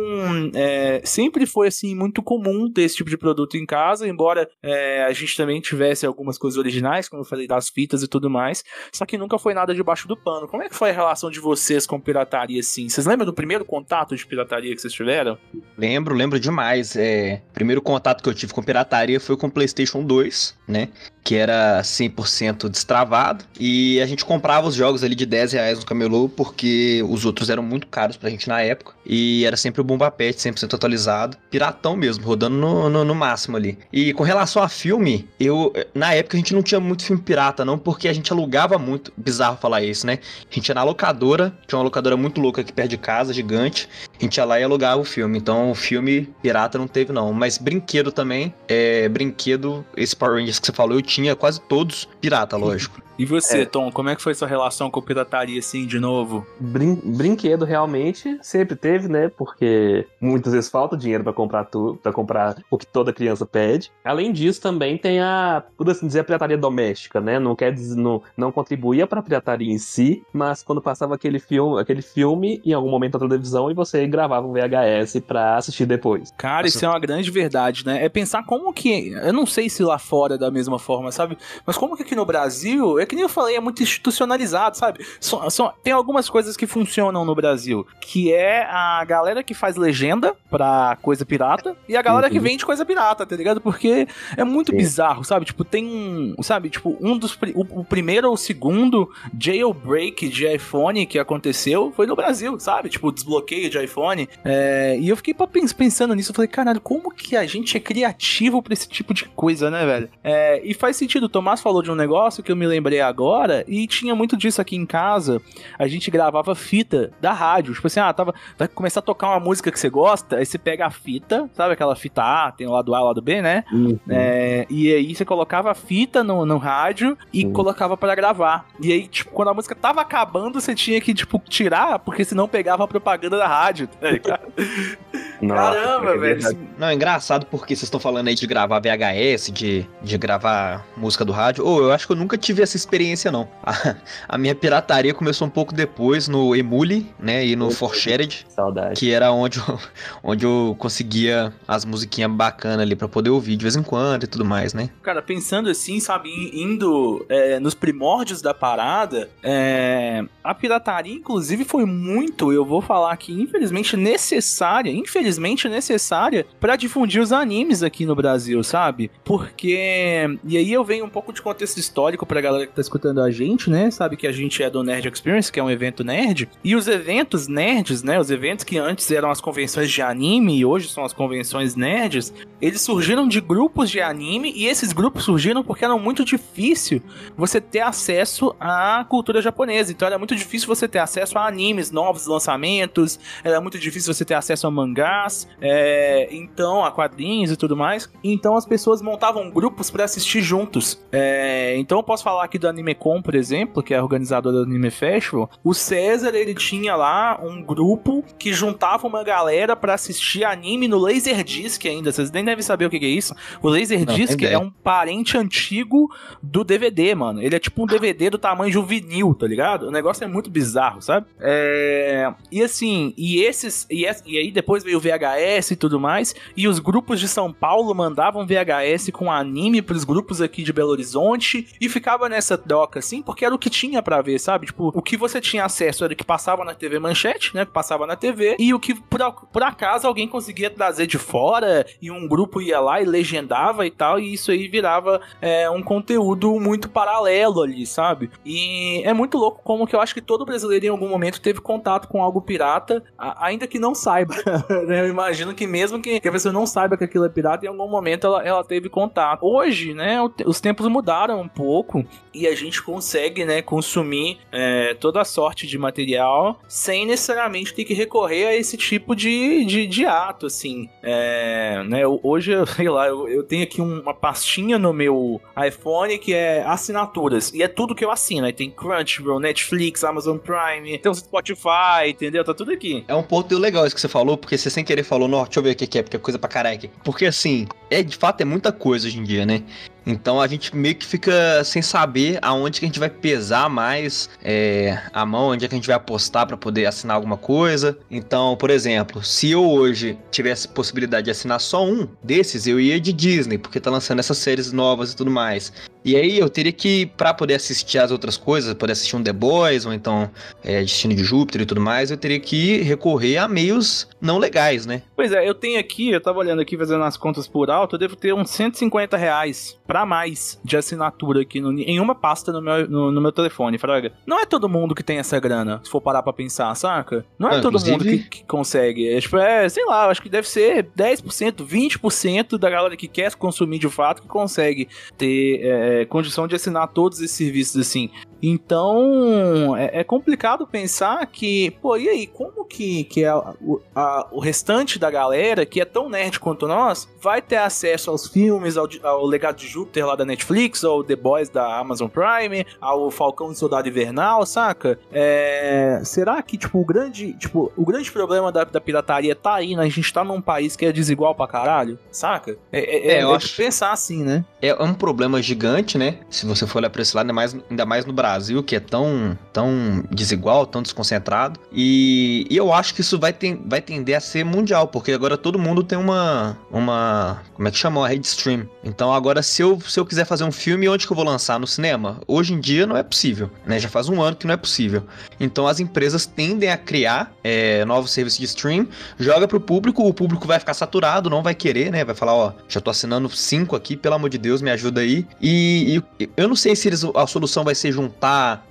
é, 0.54 1.02
sempre 1.04 1.46
foi 1.46 1.68
assim 1.68 1.96
muito 1.96 2.22
comum 2.22 2.72
ter 2.72 2.84
esse 2.84 2.96
tipo 2.96 3.10
de 3.10 3.18
produto 3.18 3.58
em 3.58 3.66
casa, 3.66 4.08
embora 4.08 4.50
é, 4.62 5.04
a 5.04 5.12
gente 5.14 5.36
também 5.36 5.60
tivesse 5.60 6.06
algumas 6.06 6.38
coisas 6.38 6.58
originais, 6.58 7.10
como 7.10 7.22
eu 7.22 7.26
falei 7.26 7.48
das 7.48 7.70
fitas 7.70 8.04
e 8.04 8.08
tudo 8.08 8.30
mais, 8.30 8.64
só 8.92 9.06
que 9.06 9.18
nunca 9.18 9.38
foi 9.38 9.54
nada 9.54 9.74
debaixo 9.74 10.08
do 10.08 10.16
pano. 10.16 10.48
Como 10.48 10.64
é 10.64 10.70
que 10.70 10.76
foi 10.76 10.92
a 10.92 10.94
relação 10.94 11.30
de 11.30 11.40
vocês 11.40 11.63
vocês 11.64 11.86
com 11.86 12.00
pirataria, 12.00 12.60
assim? 12.60 12.90
Vocês 12.90 13.06
lembram 13.06 13.26
do 13.26 13.34
primeiro 13.34 13.64
contato 13.64 14.16
de 14.16 14.26
pirataria 14.26 14.76
que 14.76 14.82
vocês 14.82 14.94
tiveram? 14.94 15.38
Lembro, 15.78 16.14
lembro 16.14 16.40
demais. 16.40 16.96
É, 16.96 17.42
primeiro 17.54 17.82
contato 17.82 18.22
que 18.22 18.30
eu 18.30 18.34
tive 18.34 18.54
com 18.54 18.62
pirataria 18.62 19.20
foi 19.20 19.38
com 19.38 19.48
o 19.48 19.52
PlayStation 19.52 20.04
2, 20.04 20.58
né? 20.68 20.90
Que 21.24 21.36
era 21.36 21.82
100% 21.82 22.70
destravado. 22.70 23.46
E 23.60 24.02
a 24.02 24.06
gente 24.06 24.26
comprava 24.26 24.68
os 24.68 24.76
jogos 24.76 25.04
ali 25.04 25.16
de 25.16 25.26
10 25.26 25.54
reais 25.54 25.80
no 25.80 25.86
camelô, 25.86 26.28
porque 26.28 27.04
os 27.08 27.26
outros 27.26 27.50
eram 27.50 27.64
muito 27.64 27.88
caros 27.88 28.18
pra 28.18 28.30
gente 28.30 28.48
na 28.48 28.62
época. 28.62 28.94
E 29.06 29.46
era 29.46 29.58
sempre 29.58 29.82
o 29.82 29.84
Bomba 29.84 30.10
Pet, 30.12 30.38
100% 30.38 30.74
atualizado. 30.74 31.38
Piratão 31.50 31.96
mesmo, 31.96 32.26
rodando 32.26 32.56
no, 32.56 32.90
no, 32.90 33.04
no 33.04 33.16
máximo 33.16 33.58
ali. 33.58 33.78
E 33.92 34.14
com 34.14 34.24
relação 34.24 34.62
a 34.62 34.70
filme, 34.70 35.28
eu. 35.40 35.74
Na 35.94 36.14
época 36.14 36.38
a 36.38 36.40
gente 36.40 36.54
não 36.54 36.64
tinha 36.64 36.80
muito 36.80 37.04
filme 37.04 37.22
pirata, 37.22 37.64
não, 37.64 37.78
porque 37.78 38.08
a 38.08 38.14
gente 38.14 38.32
alugava 38.32 38.78
muito. 38.78 39.12
Bizarro 39.16 39.58
falar 39.58 39.82
isso, 39.84 40.06
né? 40.06 40.20
A 40.50 40.54
gente 40.54 40.68
ia 40.68 40.76
na 40.76 40.84
locadora, 40.84 41.54
tinha 41.68 41.78
uma 41.78 41.84
locadora 41.84 42.18
muito 42.18 42.40
louca 42.42 42.62
aqui 42.62 42.72
perto 42.72 42.90
de 42.90 42.98
casa, 42.98 43.34
gigante. 43.34 43.88
A 44.20 44.24
gente 44.24 44.38
ia 44.38 44.46
lá 44.46 44.60
e 44.60 44.64
alugava 44.64 45.00
o 45.00 45.06
filme. 45.06 45.38
Então 45.38 45.72
o 45.72 45.76
filme 45.76 46.30
pirata 46.42 46.78
não 46.78 46.88
teve, 46.88 47.12
não. 47.12 47.34
Mas 47.34 47.58
brinquedo 47.58 48.12
também. 48.12 48.54
É. 48.68 49.08
Brinquedo, 49.10 49.86
esse 49.96 50.16
Power 50.16 50.36
Rangers 50.36 50.60
que 50.60 50.66
você 50.66 50.74
falou, 50.74 50.98
eu 50.98 51.02
tinha 51.02 51.13
quase 51.36 51.60
todos 51.62 52.08
pirata, 52.20 52.56
lógico. 52.58 53.02
E 53.18 53.26
você, 53.26 53.62
É. 53.62 53.66
Tom, 53.66 53.92
como 53.92 54.10
é 54.10 54.16
que 54.16 54.22
foi 54.22 54.34
sua 54.34 54.48
relação 54.48 54.90
com 54.90 55.02
pirataria, 55.02 55.60
assim, 55.60 55.86
de 55.86 56.00
novo? 56.00 56.46
Brin- 56.60 57.00
brinquedo 57.04 57.64
realmente 57.66 58.38
sempre 58.42 58.76
teve, 58.76 59.08
né? 59.08 59.30
Porque 59.30 60.06
muitas 60.20 60.54
vezes 60.54 60.70
falta 60.70 60.98
dinheiro 60.98 61.24
pra 61.24 61.34
comprar 61.34 61.66
tudo, 61.66 61.98
para 61.98 62.12
comprar 62.12 62.56
o 62.72 62.78
que 62.78 62.86
toda 62.86 63.14
criança 63.14 63.46
pede. 63.46 63.92
Além 64.04 64.32
disso, 64.32 64.62
também 64.62 64.98
tem 64.98 65.20
a, 65.20 65.64
por 65.78 65.90
assim 65.90 66.08
dizer, 66.08 66.22
a 66.22 66.24
pirataria 66.24 66.58
doméstica, 66.58 67.20
né? 67.22 67.40
Não 67.40 67.56
quer 67.56 67.72
dizer, 67.72 67.96
não, 67.96 68.22
não 68.36 68.52
contribuía 68.52 69.06
pra 69.08 69.22
pirataria 69.22 69.72
em 69.72 69.78
si, 69.78 70.24
mas 70.34 70.64
quando 70.64 70.82
passava 70.82 71.16
aquele 71.16 71.40
filme, 71.40 71.80
aquele 71.80 72.02
filme 72.02 72.62
em 72.66 72.74
algum 72.74 72.90
momento 72.90 73.14
na 73.20 73.28
televisão 73.28 73.70
e 73.70 73.74
você 73.74 74.06
gravava 74.08 74.48
um 74.48 74.54
VHS 74.54 75.20
pra 75.26 75.58
assistir 75.58 75.86
depois. 75.86 76.32
Cara, 76.38 76.64
Nossa. 76.64 76.78
isso 76.78 76.86
é 76.86 76.90
uma 76.90 77.00
grande 77.00 77.30
verdade, 77.32 77.86
né? 77.86 78.04
É 78.04 78.10
pensar 78.10 78.44
como 78.46 78.74
que. 78.74 79.10
Eu 79.10 79.34
não 79.34 79.46
sei 79.46 79.70
se 79.70 79.84
lá 79.84 79.98
fora 80.00 80.36
é 80.36 80.38
da 80.38 80.50
mesma 80.52 80.80
forma, 80.80 81.12
sabe? 81.12 81.38
Mas 81.66 81.78
como 81.78 81.96
que 81.96 82.04
aqui 82.04 82.16
no 82.16 82.26
Brasil, 82.26 83.00
é 83.04 83.06
que 83.06 83.16
nem 83.16 83.24
eu 83.24 83.30
falei, 83.30 83.56
é 83.56 83.60
muito 83.60 83.82
institucionalizado, 83.84 84.78
sabe? 84.78 85.06
São- 85.20 85.50
são- 85.50 85.74
tem 85.84 85.94
algumas 85.94 86.30
coisas 86.30 86.56
que 86.58 86.66
funcionam 86.68 87.26
no 87.26 87.36
Brasil, 87.36 87.86
que 88.02 88.32
é 88.34 88.64
a 88.70 89.04
galera 89.06 89.44
que 89.44 89.54
faz 89.54 89.76
legenda 89.76 90.36
pra 90.50 90.98
coisa 91.02 91.26
pirata 91.26 91.76
e 91.88 91.96
a 91.96 92.02
galera 92.02 92.30
que 92.30 92.38
Uhum. 92.38 92.44
vende 92.44 92.66
coisa 92.66 92.86
pirata, 92.86 93.26
tá 93.26 93.36
ligado? 93.36 93.60
Porque 93.62 94.08
é 94.38 94.44
muito 94.44 94.72
Sim. 94.72 94.78
bizarro, 94.78 95.24
sabe? 95.24 95.46
Tipo, 95.46 95.64
tem 95.64 95.86
um. 95.86 96.36
Sabe, 96.44 96.70
tipo, 96.70 96.98
um 97.02 97.18
dos. 97.18 97.38
O, 97.56 97.82
o 97.82 97.86
primeiro 97.86 98.28
ou 98.28 98.34
o 98.34 98.38
segundo 98.38 99.10
jailbreak 99.40 100.28
de 100.30 100.48
iPhone 100.48 101.06
que 101.06 101.20
aconteceu 101.20 101.92
foi 101.96 102.06
no 102.08 102.16
Brasil, 102.16 102.60
sabe? 102.60 102.90
Tipo, 102.90 103.12
desbloqueio 103.12 103.70
de 103.70 103.78
iPhone. 103.84 104.28
É, 104.44 104.98
e 105.00 105.10
eu 105.10 105.16
fiquei 105.18 105.34
pensando 105.78 106.14
nisso, 106.16 106.32
eu 106.32 106.36
falei, 106.36 106.48
caralho, 106.48 106.82
como 106.82 107.12
que 107.14 107.36
a 107.36 107.46
gente 107.46 107.78
é 107.78 107.80
criativo 107.80 108.62
pra 108.62 108.74
esse 108.74 108.88
tipo 108.88 109.14
de 109.14 109.26
coisa, 109.26 109.70
né, 109.70 109.86
velho? 109.86 110.10
É, 110.24 110.62
e 110.64 110.74
faz 110.74 110.96
sentido, 110.98 111.24
o 111.26 111.30
Tomás 111.30 111.62
falou 111.62 111.82
de 111.82 111.92
um 111.92 111.96
negócio 111.96 112.42
que 112.44 112.52
eu 112.52 112.56
me 112.56 112.66
lembrei 112.66 112.93
agora, 113.02 113.64
e 113.68 113.88
tinha 113.88 114.16
muito 114.16 114.36
disso 114.36 114.62
aqui 114.62 114.76
em 114.76 114.86
casa. 114.86 115.42
A 115.78 115.88
gente 115.88 116.10
gravava 116.12 116.56
fita 116.56 117.12
da 117.20 117.34
rádio, 117.34 117.74
tipo 117.74 117.88
assim, 117.88 118.00
ah, 118.00 118.14
tava, 118.14 118.34
vai 118.58 118.68
começar 118.68 119.00
a 119.00 119.04
tocar 119.04 119.30
uma 119.30 119.40
música 119.40 119.72
que 119.72 119.80
você 119.80 119.90
gosta, 119.90 120.38
aí 120.38 120.46
você 120.46 120.58
pega 120.58 120.86
a 120.86 120.90
fita, 120.90 121.50
sabe 121.54 121.74
aquela 121.74 121.96
fita 121.96 122.22
A, 122.22 122.52
tem 122.52 122.68
o 122.68 122.72
lado 122.72 122.94
A 122.94 123.00
e 123.00 123.02
o 123.02 123.06
lado 123.06 123.22
B, 123.22 123.42
né? 123.42 123.64
É, 124.10 124.66
e 124.70 124.94
aí 124.94 125.16
você 125.16 125.26
colocava 125.26 125.72
a 125.72 125.76
fita 125.76 126.24
no, 126.24 126.46
no 126.46 126.58
rádio 126.58 127.18
e 127.34 127.42
Sim. 127.42 127.54
colocava 127.54 127.96
pra 127.98 128.16
gravar. 128.16 128.68
E 128.82 128.92
aí, 128.92 129.08
tipo, 129.08 129.32
quando 129.32 129.50
a 129.50 129.54
música 129.54 129.76
tava 129.76 130.02
acabando, 130.02 130.60
você 130.60 130.76
tinha 130.76 131.00
que, 131.00 131.14
tipo, 131.14 131.42
tirar, 131.48 132.00
porque 132.00 132.24
senão 132.24 132.48
pegava 132.48 132.84
a 132.84 132.88
propaganda 132.88 133.38
da 133.38 133.48
rádio, 133.48 133.88
tá 133.88 134.12
ligado? 134.12 134.52
Nossa, 135.42 135.80
Caramba, 135.80 136.12
é 136.12 136.18
velho. 136.18 136.58
Não, 136.78 136.88
é 136.88 136.94
engraçado 136.94 137.46
porque 137.46 137.76
vocês 137.76 137.84
estão 137.84 138.00
falando 138.00 138.28
aí 138.28 138.36
de 138.36 138.48
gravar 138.48 138.80
VHS, 138.80 139.52
de, 139.52 139.86
de 140.02 140.18
gravar 140.18 140.86
música 140.96 141.26
do 141.26 141.32
rádio. 141.32 141.66
Ou 141.66 141.84
eu 141.84 141.92
acho 141.92 142.06
que 142.06 142.14
eu 142.14 142.18
nunca 142.18 142.38
tive 142.38 142.62
essa 142.62 142.78
experiência, 142.78 143.32
não. 143.32 143.48
A, 143.64 143.96
a 144.30 144.38
minha 144.38 144.54
pirataria 144.54 145.14
começou 145.14 145.48
um 145.48 145.50
pouco 145.50 145.74
depois 145.74 146.28
no 146.28 146.56
Emule, 146.56 147.12
né? 147.20 147.46
E 147.46 147.56
no 147.56 147.72
Forshared, 147.72 148.46
Saudade. 148.50 149.00
que 149.00 149.12
era 149.12 149.32
onde 149.32 149.58
eu, 149.58 149.80
onde 150.24 150.46
eu 150.46 150.76
conseguia 150.78 151.52
as 151.68 151.84
musiquinhas 151.84 152.32
bacanas 152.32 152.82
ali 152.82 152.96
pra 152.96 153.08
poder 153.08 153.30
ouvir 153.32 153.56
de 153.56 153.64
vez 153.64 153.76
em 153.76 153.84
quando 153.84 154.24
e 154.24 154.28
tudo 154.28 154.46
mais, 154.46 154.74
né? 154.74 154.90
Cara, 155.02 155.22
pensando 155.22 155.70
assim, 155.70 156.00
sabe, 156.00 156.30
indo 156.54 157.26
é, 157.30 157.60
nos 157.60 157.74
primórdios 157.74 158.42
da 158.42 158.54
parada, 158.54 159.30
é, 159.42 160.24
a 160.44 160.54
pirataria, 160.54 161.14
inclusive, 161.14 161.64
foi 161.64 161.86
muito, 161.86 162.54
eu 162.54 162.64
vou 162.64 162.82
falar 162.82 163.12
aqui, 163.12 163.34
infelizmente 163.34 163.98
necessária, 163.98 164.92
infelizmente 164.92 165.23
necessária, 165.70 166.46
pra 166.60 166.76
difundir 166.76 167.22
os 167.22 167.32
animes 167.32 167.84
aqui 167.84 168.06
no 168.06 168.16
Brasil, 168.16 168.64
sabe? 168.64 169.12
Porque. 169.24 170.38
E 170.46 170.58
aí 170.58 170.72
eu 170.72 170.84
venho 170.84 171.06
um 171.06 171.10
pouco 171.10 171.34
de 171.34 171.42
contexto 171.42 171.78
histórico 171.78 172.26
pra 172.26 172.42
galera 172.42 172.68
que 172.68 172.74
tá 172.74 172.82
escutando 172.82 173.22
a 173.22 173.32
gente, 173.32 173.70
né? 173.70 173.90
Sabe 173.92 174.18
que 174.18 174.28
a 174.28 174.32
gente 174.32 174.62
é 174.62 174.70
do 174.70 174.84
Nerd 174.84 175.08
Experience, 175.08 175.52
que 175.52 175.60
é 175.60 175.64
um 175.64 175.70
evento 175.70 176.04
nerd. 176.04 176.50
E 176.64 176.76
os 176.76 176.88
eventos 176.88 177.48
nerds, 177.48 178.04
né? 178.04 178.20
Os 178.20 178.32
eventos 178.32 178.64
que 178.64 178.78
antes 178.78 179.10
eram 179.12 179.30
as 179.30 179.42
convenções 179.42 179.90
de 179.92 180.02
anime 180.02 180.58
e 180.58 180.66
hoje 180.66 180.90
são 180.90 181.04
as 181.04 181.14
convenções 181.14 181.76
nerds, 181.76 182.34
eles 182.62 182.82
surgiram 182.82 183.28
de 183.28 183.42
grupos 183.42 183.90
de 183.90 184.02
anime 184.02 184.54
e 184.56 184.66
esses 184.66 184.94
grupos 184.94 185.24
surgiram 185.24 185.64
porque 185.64 185.84
era 185.84 185.98
muito 185.98 186.24
difícil 186.24 187.02
você 187.36 187.60
ter 187.60 187.82
acesso 187.82 188.56
à 188.60 189.06
cultura 189.08 189.42
japonesa. 189.42 189.92
Então 189.92 190.08
era 190.08 190.18
muito 190.18 190.36
difícil 190.36 190.68
você 190.68 190.88
ter 190.88 191.00
acesso 191.00 191.38
a 191.38 191.48
animes, 191.48 191.92
novos 191.92 192.26
lançamentos, 192.26 193.20
era 193.44 193.60
muito 193.60 193.78
difícil 193.78 194.14
você 194.14 194.24
ter 194.24 194.36
acesso 194.36 194.68
a 194.68 194.72
mangás, 195.14 195.48
é, 195.62 196.28
então 196.32 196.84
a 196.84 196.92
quadrinhos 196.92 197.52
e 197.52 197.56
tudo 197.56 197.78
mais. 197.78 198.10
Então 198.24 198.56
as 198.56 198.66
pessoas 198.66 199.02
montavam 199.02 199.50
grupos 199.50 199.90
pra 199.90 200.06
assistir 200.06 200.42
juntos. 200.42 201.04
É, 201.12 201.76
então 201.78 202.00
eu 202.00 202.04
posso 202.04 202.24
falar 202.24 202.44
aqui 202.44 202.58
do 202.58 202.68
AnimeCon, 202.68 203.22
por 203.22 203.36
exemplo, 203.36 203.84
que 203.84 203.94
é 203.94 203.98
a 203.98 204.04
organizadora 204.04 204.58
do 204.58 204.64
Anime 204.64 204.90
Festival. 204.90 205.50
O 205.64 205.74
César 205.74 206.36
ele 206.36 206.56
tinha 206.56 206.96
lá 206.96 207.40
um 207.42 207.62
grupo 207.62 208.24
que 208.38 208.54
juntava 208.54 209.08
uma 209.08 209.24
galera 209.24 209.76
pra 209.76 209.94
assistir 209.94 210.44
anime 210.44 210.88
no 210.88 210.98
Laserdisc 210.98 211.86
ainda. 211.86 212.12
Vocês 212.12 212.32
nem 212.32 212.44
devem 212.44 212.64
saber 212.64 212.86
o 212.86 212.90
que 212.90 213.00
que 213.00 213.06
é 213.06 213.10
isso. 213.10 213.36
O 213.62 213.70
Laserdisc 213.70 214.42
é 214.44 214.58
um 214.58 214.70
parente 214.70 215.38
antigo 215.38 216.10
do 216.42 216.64
DVD, 216.64 217.14
mano. 217.16 217.42
Ele 217.42 217.56
é 217.56 217.60
tipo 217.60 217.84
um 217.84 217.86
DVD 217.86 218.30
do 218.30 218.38
tamanho 218.38 218.72
de 218.72 218.80
um 218.80 218.86
vinil, 218.86 219.34
tá 219.34 219.48
ligado? 219.48 219.88
O 219.88 219.92
negócio 219.92 220.24
é 220.24 220.28
muito 220.28 220.50
bizarro, 220.50 221.02
sabe? 221.02 221.28
É... 221.40 222.34
E 222.52 222.62
assim, 222.62 223.14
e 223.18 223.42
esses. 223.42 223.86
E, 223.90 224.06
e 224.26 224.38
aí 224.38 224.52
depois 224.52 224.84
veio 224.84 224.98
o 224.98 225.02
VHS 225.04 225.72
e 225.72 225.76
tudo 225.76 226.00
mais. 226.00 226.34
E 226.56 226.68
os 226.68 226.80
grupos 226.80 227.20
de 227.20 227.28
São 227.28 227.52
Paulo 227.52 227.94
mandavam 227.94 228.46
VHS 228.46 229.10
com 229.12 229.32
anime 229.32 229.82
pros 229.82 230.04
grupos 230.04 230.42
aqui 230.42 230.64
de 230.64 230.74
Belo 230.74 230.90
Horizonte. 230.90 231.68
E 231.80 231.90
ficava 231.90 232.30
nessa 232.30 232.58
troca, 232.58 233.00
assim, 233.00 233.22
porque 233.22 233.46
era 233.46 233.54
o 233.54 233.60
que 233.60 233.70
tinha 233.70 234.02
pra 234.02 234.22
ver, 234.22 234.40
sabe? 234.40 234.68
Tipo, 234.68 234.92
o 234.94 235.02
que 235.02 235.18
você 235.18 235.42
tinha 235.42 235.66
acesso 235.66 236.04
era 236.04 236.14
o 236.14 236.16
que 236.16 236.24
passava 236.24 236.64
na 236.64 236.74
TV 236.74 237.00
Manchete, 237.00 237.54
né? 237.54 237.66
Que 237.66 237.72
passava 237.72 238.08
na 238.08 238.16
TV. 238.16 238.56
E 238.58 238.74
o 238.74 238.80
que 238.80 238.96
por, 238.96 239.20
por 239.52 239.64
acaso 239.64 240.08
alguém 240.08 240.28
conseguia 240.28 240.70
trazer 240.70 241.08
de 241.08 241.18
fora. 241.18 241.86
E 242.02 242.10
um 242.10 242.28
grupo 242.28 242.62
ia 242.62 242.80
lá 242.80 243.02
e 243.02 243.06
legendava 243.06 243.86
e 243.86 243.92
tal. 243.92 244.20
E 244.20 244.34
isso 244.34 244.52
aí 244.52 244.68
virava 244.68 245.22
é, 245.42 245.70
um 245.70 245.84
conteúdo 245.84 246.60
muito 246.60 246.90
paralelo 246.90 247.62
ali, 247.62 247.86
sabe? 247.86 248.30
E 248.46 249.02
é 249.04 249.14
muito 249.14 249.38
louco 249.38 249.62
como 249.64 249.88
que 249.88 249.96
eu 249.96 250.02
acho 250.02 250.14
que 250.14 250.22
todo 250.22 250.46
brasileiro 250.46 250.86
em 250.86 250.90
algum 250.90 251.08
momento 251.08 251.42
teve 251.42 251.60
contato 251.60 252.08
com 252.08 252.22
algo 252.22 252.42
pirata, 252.42 253.04
ainda 253.18 253.68
que 253.68 253.80
não 253.80 253.94
saiba. 253.96 254.36
né? 254.94 255.02
Eu 255.02 255.08
imagino 255.10 255.54
que 255.54 255.66
mesmo 255.68 256.00
que, 256.02 256.20
que 256.20 256.28
a 256.28 256.32
pessoa 256.32 256.54
não 256.54 256.66
saiba 256.66 256.96
que 256.98 257.04
aquilo 257.04 257.26
é 257.26 257.30
pirata, 257.30 257.66
em 257.66 257.70
algum 257.70 257.88
momento 257.90 258.28
ela, 258.28 258.44
ela 258.44 258.64
teve 258.64 258.90
contato. 258.90 259.44
Hoje, 259.46 259.94
né, 259.94 260.18
os 260.46 260.60
tempos 260.62 260.88
mudaram 260.88 261.42
um 261.42 261.48
pouco 261.48 262.06
e 262.34 262.48
a 262.48 262.56
gente 262.56 262.82
consegue, 262.82 263.46
né, 263.46 263.62
consumir 263.62 264.38
é, 264.52 264.94
toda 264.94 265.22
a 265.22 265.26
sorte 265.26 265.66
de 265.68 265.78
material 265.78 266.60
sem 266.68 267.06
necessariamente 267.06 267.74
ter 267.74 267.84
que 267.86 267.94
recorrer 267.94 268.48
a 268.48 268.56
esse 268.56 268.78
tipo 268.78 269.16
de, 269.16 269.66
de, 269.66 269.88
de 269.88 270.06
ato, 270.06 270.46
assim. 270.46 270.88
É, 271.02 271.84
né, 271.88 272.02
hoje, 272.08 272.52
sei 272.76 272.90
lá, 272.90 273.08
eu, 273.08 273.28
eu 273.28 273.44
tenho 273.44 273.64
aqui 273.64 273.82
um- 273.82 274.02
uma 274.02 274.14
pastinha 274.14 274.78
no 274.78 274.94
meu 274.94 275.42
iPhone 275.68 276.18
que 276.18 276.34
é 276.34 276.64
assinaturas. 276.64 277.52
E 277.54 277.62
é 277.64 277.68
tudo 277.68 277.96
que 277.96 278.04
eu 278.04 278.12
assino. 278.12 278.46
Aí 278.46 278.54
tem 278.54 278.70
Crunchyroll, 278.70 279.40
Netflix, 279.40 280.04
Amazon 280.04 280.38
Prime, 280.38 280.98
tem 280.98 281.12
o 281.12 281.16
Spotify, 281.16 282.10
entendeu? 282.10 282.44
Tá 282.44 282.54
tudo 282.54 282.72
aqui. 282.72 283.04
É 283.08 283.16
um 283.16 283.24
ponto 283.24 283.58
legal 283.58 283.86
isso 283.86 283.96
que 283.96 284.02
você 284.02 284.08
falou, 284.10 284.38
porque 284.38 284.58
você 284.58 284.70
sem 284.84 284.86
querer 284.86 285.04
falou, 285.04 285.28
não, 285.28 285.44
deixa 285.44 285.60
eu 285.60 285.64
ver 285.64 285.72
o 285.72 285.76
que 285.76 285.98
é, 285.98 286.04
porque 286.04 286.18
é 286.18 286.20
coisa 286.20 286.38
pra 286.38 286.50
caralho. 286.50 286.90
Porque 287.04 287.26
assim, 287.26 287.66
é 287.90 288.04
de 288.04 288.16
fato 288.16 288.42
é 288.42 288.46
muita 288.46 288.72
coisa 288.72 289.08
hoje 289.08 289.18
em 289.18 289.24
dia, 289.24 289.46
né? 289.46 289.64
Então 290.06 290.40
a 290.42 290.48
gente 290.48 290.76
meio 290.76 290.96
que 290.96 291.06
fica 291.06 291.64
sem 291.64 291.82
saber 291.82 292.40
aonde 292.42 292.80
que 292.80 292.86
a 292.86 292.88
gente 292.88 293.00
vai 293.00 293.10
pesar 293.10 293.70
mais 293.70 294.30
é, 294.44 295.02
a 295.14 295.26
mão, 295.26 295.50
onde 295.50 295.66
é 295.66 295.68
que 295.68 295.76
a 295.76 295.78
gente 295.78 295.88
vai 295.88 295.96
apostar 295.96 296.46
para 296.46 296.58
poder 296.58 296.86
assinar 296.86 297.16
alguma 297.16 297.38
coisa. 297.38 297.98
Então, 298.12 298.56
por 298.58 298.70
exemplo, 298.70 299.24
se 299.24 299.52
eu 299.52 299.64
hoje 299.64 300.18
tivesse 300.32 300.68
possibilidade 300.68 301.26
de 301.26 301.32
assinar 301.32 301.60
só 301.60 301.86
um 301.86 302.08
desses, 302.22 302.68
eu 302.68 302.80
ia 302.80 303.00
de 303.00 303.14
Disney, 303.14 303.58
porque 303.58 303.80
tá 303.80 303.90
lançando 303.90 304.20
essas 304.20 304.38
séries 304.38 304.72
novas 304.72 305.14
e 305.14 305.16
tudo 305.16 305.32
mais. 305.32 305.72
E 306.06 306.18
aí 306.18 306.38
eu 306.38 306.50
teria 306.50 306.72
que, 306.72 307.06
para 307.06 307.34
poder 307.34 307.56
assistir 307.56 307.98
as 307.98 308.12
outras 308.12 308.36
coisas, 308.36 308.74
poder 308.74 308.92
assistir 308.92 309.16
um 309.16 309.24
The 309.24 309.32
Boys, 309.32 309.86
ou 309.86 309.94
então 309.94 310.30
é, 310.62 310.82
Destino 310.82 311.16
de 311.16 311.24
Júpiter 311.24 311.62
e 311.62 311.66
tudo 311.66 311.80
mais, 311.80 312.12
eu 312.12 312.18
teria 312.18 312.40
que 312.40 312.82
recorrer 312.82 313.38
a 313.38 313.48
meios 313.48 314.08
não 314.20 314.38
legais, 314.38 314.86
né? 314.86 315.02
Pois 315.16 315.32
é, 315.32 315.48
eu 315.48 315.54
tenho 315.54 315.80
aqui, 315.80 316.10
eu 316.10 316.20
tava 316.20 316.40
olhando 316.40 316.62
aqui, 316.62 316.78
fazendo 316.78 317.04
as 317.04 317.16
contas 317.16 317.48
por 317.48 317.70
alto, 317.70 317.96
eu 317.96 318.00
devo 318.00 318.16
ter 318.18 318.34
uns 318.34 318.50
150 318.50 319.16
reais 319.16 319.78
pra 319.94 320.08
mais 320.08 320.60
de 320.66 320.76
assinatura 320.76 321.42
aqui 321.42 321.62
no, 321.62 321.72
em 321.80 322.00
uma 322.00 322.16
pasta 322.16 322.52
no 322.52 322.60
meu, 322.60 322.90
no, 322.90 323.12
no 323.12 323.22
meu 323.22 323.32
telefone, 323.32 323.78
Fraga. 323.78 324.12
Não 324.26 324.40
é 324.40 324.46
todo 324.46 324.68
mundo 324.68 324.96
que 324.96 325.04
tem 325.04 325.20
essa 325.20 325.40
grana, 325.40 325.82
se 325.84 325.92
for 325.92 326.02
parar 326.02 326.24
pra 326.24 326.34
pensar, 326.34 326.74
saca? 326.74 327.24
Não 327.38 327.48
é 327.48 327.58
Ah, 327.58 327.62
todo 327.62 327.80
mundo 327.80 328.04
que, 328.04 328.18
que 328.18 328.44
consegue. 328.46 329.08
É, 329.08 329.22
tipo, 329.22 329.38
é, 329.38 329.70
sei 329.70 329.86
lá, 329.86 330.08
acho 330.08 330.20
que 330.20 330.30
deve 330.30 330.50
ser 330.50 330.86
10%, 330.98 331.64
20% 331.64 332.58
da 332.58 332.72
galera 332.72 332.98
que 332.98 333.08
quer 333.08 333.36
consumir 333.36 333.78
de 333.78 333.88
fato 333.88 334.24
que 334.24 334.28
consegue 334.28 334.90
ter 335.16 335.62
é, 335.64 336.06
condição 336.06 336.48
de 336.48 336.56
assinar 336.56 336.88
todos 336.88 337.22
esses 337.22 337.38
serviços 337.38 337.80
assim. 337.80 338.10
Então, 338.44 339.76
é, 339.78 340.00
é 340.00 340.04
complicado 340.04 340.66
pensar 340.68 341.26
que, 341.28 341.72
pô, 341.82 341.96
e 341.98 342.10
aí, 342.10 342.28
como 342.28 342.66
que, 342.66 343.04
que 343.06 343.24
a- 343.26 343.54
o, 343.62 343.80
a- 343.96 344.28
o 344.32 344.40
restante 344.40 344.98
da 345.00 345.10
galera, 345.10 345.66
que 345.66 345.80
é 345.80 345.86
tão 345.86 346.10
nerd 346.10 346.40
quanto 346.40 346.68
nós, 346.68 347.08
vai 347.22 347.42
ter 347.42 347.58
acesso 347.58 348.10
aos 348.10 348.28
filmes, 348.28 348.76
ao, 348.78 348.88
ao 349.04 349.26
Legado 349.26 349.58
de 349.58 349.68
Júpiter 349.68 350.06
lá 350.06 350.16
da 350.16 350.26
Netflix, 350.26 350.84
ao 350.84 351.04
The 351.04 351.16
Boys 351.16 351.50
da 351.50 351.78
Amazon 351.78 352.08
Prime, 352.10 352.66
ao 352.82 353.10
Falcão 353.12 353.52
e 353.52 353.56
Soldado 353.56 353.88
Invernal, 353.88 354.46
saca? 354.46 355.00
É, 355.12 356.02
será 356.04 356.42
que, 356.42 356.58
tipo, 356.58 356.80
o 356.80 356.86
grande, 356.86 357.34
tipo, 357.34 357.72
o 357.78 357.86
grande 357.86 358.12
problema 358.12 358.52
da, 358.52 358.64
da 358.64 358.82
pirataria 358.82 359.36
tá 359.36 359.56
aí, 359.56 359.76
né? 359.76 359.84
A 359.84 359.90
gente 359.90 360.12
tá 360.12 360.24
num 360.24 360.42
país 360.42 360.76
que 360.76 360.86
é 360.86 360.92
desigual 360.92 361.34
pra 361.36 361.48
caralho, 361.48 361.98
saca? 362.12 362.58
É, 362.72 362.80
é, 362.80 363.08
É, 363.14 363.18
é, 363.20 363.24
eu 363.24 363.32
é 363.34 363.36
acho- 363.36 363.48
de 363.48 363.56
pensar 363.56 363.92
assim, 363.92 364.24
né? 364.24 364.44
É 364.62 364.74
um 364.82 364.94
problema 364.94 365.42
gigante, 365.42 365.98
né? 365.98 366.20
Se 366.30 366.46
você 366.46 366.66
for 366.66 366.80
olhar 366.80 366.90
pra 366.90 367.02
esse 367.02 367.16
lado, 367.16 367.24
ainda 367.26 367.34
mais, 367.34 367.56
ainda 367.70 367.86
mais 367.86 368.06
no 368.06 368.14
Brasil, 368.14 368.33
que 368.64 368.76
é 368.76 368.80
tão, 368.80 369.38
tão 369.52 370.04
desigual, 370.10 370.66
tão 370.66 370.82
desconcentrado. 370.82 371.60
E, 371.72 372.46
e 372.50 372.56
eu 372.58 372.74
acho 372.74 372.94
que 372.94 373.02
isso 373.02 373.20
vai, 373.20 373.34
ten- 373.34 373.62
vai 373.66 373.82
tender 373.82 374.16
a 374.16 374.20
ser 374.20 374.44
mundial, 374.44 374.88
porque 374.88 375.12
agora 375.12 375.38
todo 375.38 375.60
mundo 375.60 375.84
tem 375.84 375.98
uma. 375.98 376.58
uma 376.72 377.42
como 377.54 377.68
é 377.68 377.72
que 377.72 377.78
chama? 377.78 378.02
Uma 378.02 378.08
rede 378.08 378.26
stream. 378.28 378.68
Então 378.84 379.14
agora, 379.14 379.42
se 379.44 379.62
eu, 379.62 379.80
se 379.82 380.00
eu 380.00 380.06
quiser 380.06 380.26
fazer 380.26 380.44
um 380.44 380.52
filme, 380.52 380.88
onde 380.90 381.06
que 381.06 381.12
eu 381.12 381.16
vou 381.16 381.26
lançar? 381.26 381.60
No 381.60 381.68
cinema? 381.68 382.20
Hoje 382.28 382.54
em 382.54 382.60
dia 382.60 382.86
não 382.86 382.98
é 382.98 383.04
possível, 383.04 383.50
né? 383.66 383.80
Já 383.80 383.90
faz 383.90 384.10
um 384.10 384.22
ano 384.22 384.36
que 384.36 384.46
não 384.48 384.54
é 384.54 384.58
possível. 384.58 385.04
Então 385.40 385.68
as 385.68 385.80
empresas 385.80 386.26
tendem 386.26 386.70
a 386.70 386.78
criar 386.78 387.34
é, 387.44 387.86
novos 387.86 388.12
serviços 388.12 388.40
de 388.40 388.46
stream, 388.46 388.88
joga 389.18 389.48
pro 389.48 389.60
público, 389.60 390.06
o 390.08 390.14
público 390.14 390.48
vai 390.48 390.60
ficar 390.60 390.74
saturado, 390.74 391.30
não 391.30 391.44
vai 391.44 391.54
querer, 391.56 391.92
né? 391.92 392.04
Vai 392.04 392.16
falar, 392.16 392.34
ó, 392.34 392.54
já 392.68 392.80
tô 392.82 392.90
assinando 392.90 393.30
cinco 393.30 393.76
aqui, 393.76 393.96
pelo 393.96 394.16
amor 394.16 394.30
de 394.30 394.38
Deus, 394.38 394.62
me 394.62 394.72
ajuda 394.72 395.02
aí. 395.02 395.26
E, 395.42 396.02
e 396.20 396.30
eu 396.36 396.48
não 396.48 396.56
sei 396.56 396.76
se 396.76 396.88
eles, 396.88 397.04
a 397.16 397.28
solução 397.28 397.64
vai 397.64 397.76
ser 397.76 397.92
juntar, 397.92 398.14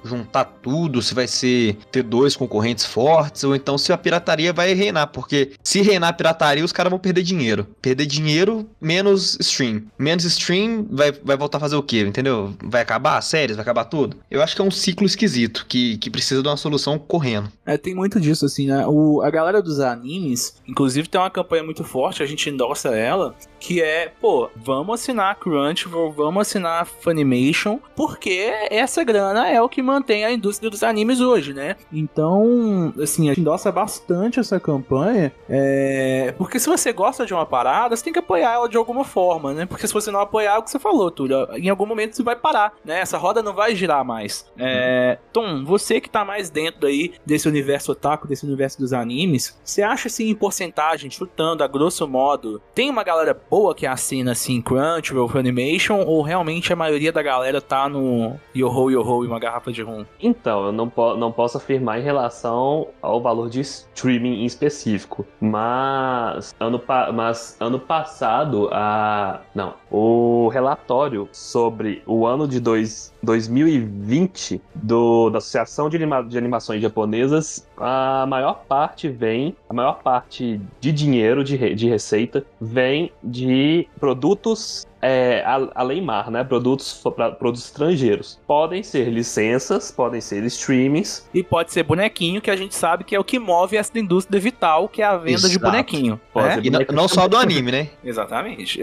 juntar 0.05 0.45
tudo, 0.45 1.03
se 1.03 1.15
vai 1.15 1.27
ser 1.27 1.77
ter 1.91 2.03
dois 2.03 2.37
concorrentes 2.37 2.85
fortes, 2.85 3.45
ou 3.45 3.55
então 3.55 3.77
se 3.77 3.93
a 3.93 3.99
pirataria 3.99 4.53
vai 4.53 4.73
reinar, 4.75 5.09
porque 5.09 5.53
se 5.63 5.83
reinar 5.83 6.11
a 6.11 6.13
pirataria, 6.13 6.65
os 6.65 6.73
caras 6.73 6.91
vão 6.91 6.99
perder 6.99 7.23
dinheiro. 7.23 7.67
Perder 7.81 8.07
dinheiro, 8.07 8.69
menos 8.81 9.37
stream. 9.41 9.83
Menos 9.99 10.25
stream, 10.25 10.87
vai, 10.91 11.13
vai 11.13 11.37
voltar 11.37 11.59
a 11.59 11.61
fazer 11.61 11.77
o 11.77 11.83
quê, 11.83 12.01
entendeu? 12.01 12.55
Vai 12.63 12.83
acabar 12.83 13.19
as 13.19 13.27
séries, 13.27 13.57
vai 13.57 13.63
acabar 13.63 13.85
tudo? 13.85 14.17
Eu 14.31 14.43
acho 14.43 14.55
que 14.55 14.63
é 14.63 14.65
um 14.65 14.71
ciclo 14.71 15.07
esquisito, 15.07 15.67
que, 15.69 15.97
que 15.99 16.11
precisa 16.11 16.43
de 16.43 16.49
uma 16.49 16.57
solução 16.57 16.99
correndo. 16.99 17.51
É, 17.67 17.77
tem 17.77 17.95
muito 17.95 18.21
disso, 18.21 18.47
assim, 18.47 18.67
né? 18.67 18.87
O, 18.87 19.23
a 19.23 19.31
galera 19.31 19.63
dos 19.63 19.81
animes, 19.81 20.57
inclusive, 20.67 21.09
tem 21.09 21.21
uma 21.21 21.31
campanha 21.31 21.63
muito 21.63 21.85
forte, 21.85 22.23
a 22.23 22.27
gente 22.27 22.49
endossa 22.49 22.91
ela, 22.91 23.35
que 23.63 23.81
é, 23.81 24.13
pô, 24.21 24.51
vamos 24.57 25.01
assinar 25.01 25.31
a 25.31 25.35
Crunchyroll, 25.37 26.11
vamos 26.11 26.41
assinar 26.41 26.83
a 26.83 26.85
Funimation, 26.85 27.79
porque 27.95 28.53
essa 28.69 29.05
grana 29.05 29.49
é 29.49 29.63
o 29.63 29.69
que 29.69 29.81
mantém 29.81 30.25
a 30.25 30.33
indústria 30.33 30.69
dos 30.69 30.83
animes 30.83 31.21
hoje, 31.21 31.55
né? 31.55 31.77
Então, 31.93 32.93
assim, 33.01 33.27
a 33.27 33.29
gente 33.29 33.41
endossa 33.41 33.71
bastante 33.71 34.41
essa 34.41 34.59
campanha, 34.59 35.33
é... 35.49 36.35
porque 36.37 36.59
se 36.59 36.69
você 36.69 36.93
gosta 36.93 37.25
de 37.25 37.33
uma 37.33 37.47
parada, 37.47 37.95
você 37.95 38.03
tem 38.03 38.13
que 38.13 38.19
apoiar 38.19 38.53
ela 38.53 38.69
de 38.69 38.77
alguma 38.77 39.05
forma, 39.05 39.53
né? 39.53 39.65
Porque 39.65 39.87
se 39.87 39.95
você 39.95 40.11
não 40.11 40.19
apoiar, 40.19 40.57
é 40.57 40.59
o 40.59 40.63
que 40.65 40.71
você 40.71 40.81
falou, 40.81 41.09
Túlio, 41.13 41.47
em 41.55 41.69
algum 41.69 41.87
momento 41.87 42.17
você 42.17 42.23
vai 42.25 42.35
parar, 42.35 42.75
né? 42.85 42.99
Essa 42.99 43.17
roda 43.17 43.45
não 43.45 43.55
vai 43.55 43.77
girar 43.77 44.05
mais. 44.05 44.45
É... 44.59 45.19
Tom, 45.33 45.65
você 45.65 46.01
que 46.01 46.11
tá 46.11 46.25
mais 46.25 46.51
dentro 46.51 46.89
aí 46.89 47.13
desse 47.25 47.47
universo 47.47 47.93
otaku, 47.93 48.27
desse 48.27 48.45
universo 48.45 48.81
dos 48.81 48.93
animes, 48.93 49.57
você 49.63 49.83
acha 49.83 50.09
assim 50.09 50.31
em 50.31 50.35
porcentagem, 50.35 51.13
chutando 51.13 51.63
a 51.63 51.69
grosso 51.69 52.09
modo, 52.09 52.61
tem 52.75 52.91
uma 52.91 53.05
galera 53.05 53.33
boa 53.53 53.75
que 53.75 53.87
assina 53.87 54.33
assim 54.33 54.63
Crunchyroll, 54.63 55.29
Funimation, 55.29 56.01
ou 56.07 56.23
realmente 56.23 56.73
a 56.73 56.77
maioria 56.77 57.13
da 57.13 57.23
galera 57.23 57.61
tá 57.61 57.87
no 57.87 58.35
Yoho 58.57 58.91
Yoho 58.93 59.25
e 59.25 59.27
uma 59.27 59.39
garrafa 59.39 59.71
de 59.71 59.83
rum? 59.83 60.07
Então, 60.19 60.65
eu 60.65 60.73
não, 60.73 60.89
po- 60.89 61.15
não 61.17 61.31
posso 61.31 61.59
afirmar 61.59 62.01
em 62.01 62.03
relação 62.03 62.87
ao 63.03 63.21
valor 63.21 63.51
de 63.51 63.61
streaming 63.61 64.41
em 64.41 64.47
específico, 64.47 65.27
mas 65.39 66.55
ano, 66.59 66.81
mas 67.13 67.55
ano 67.61 67.79
passado, 67.79 68.71
a, 68.73 69.43
não, 69.55 69.75
o 69.91 70.49
relatório 70.49 71.29
sobre 71.31 72.03
o 72.07 72.25
ano 72.27 72.49
de 72.49 72.59
dois, 72.59 73.13
2020 73.23 74.63
do, 74.75 75.29
da 75.29 75.37
Associação 75.37 75.91
de, 75.91 75.97
Anima- 75.99 76.23
de 76.25 76.39
Animações 76.39 76.81
Japonesas, 76.81 77.69
a 77.77 78.25
maior 78.27 78.65
parte 78.67 79.11
vem, 79.11 79.55
a 79.73 79.75
maior 79.75 80.03
parte 80.03 80.61
de 80.79 80.93
dinheiro, 80.93 81.43
de, 81.43 81.57
re- 81.57 81.75
de 81.75 81.89
receita, 81.89 82.45
vem 82.61 83.11
de 83.25 83.89
produtos 83.99 84.87
é, 85.01 85.43
além 85.75 86.01
mar, 86.01 86.31
né? 86.31 86.45
Produtos 86.45 87.03
pra- 87.17 87.33
produtos 87.33 87.65
estrangeiros. 87.65 88.39
Podem 88.47 88.83
ser 88.85 89.09
licenças, 89.09 89.91
podem 89.91 90.21
ser 90.21 90.45
streamings. 90.45 91.27
E 91.35 91.43
pode 91.43 91.73
ser 91.73 91.83
bonequinho, 91.83 92.41
que 92.41 92.51
a 92.51 92.55
gente 92.55 92.75
sabe 92.75 93.03
que 93.03 93.17
é 93.17 93.19
o 93.19 93.25
que 93.25 93.39
move 93.39 93.77
essa 93.77 93.99
indústria 93.99 94.39
vital, 94.39 94.89
que 94.89 95.03
é 95.03 95.07
a 95.07 95.17
venda 95.17 95.41
de 95.41 95.47
Exato. 95.57 95.65
bonequinho. 95.65 96.21
Pode 96.33 96.49
né? 96.49 96.55
ser 96.57 96.67
E 96.67 96.71
não, 96.71 96.81
não 96.93 97.09
só 97.09 97.27
do 97.27 97.37
anime, 97.37 97.73
né? 97.73 97.89
Exatamente. 98.05 98.81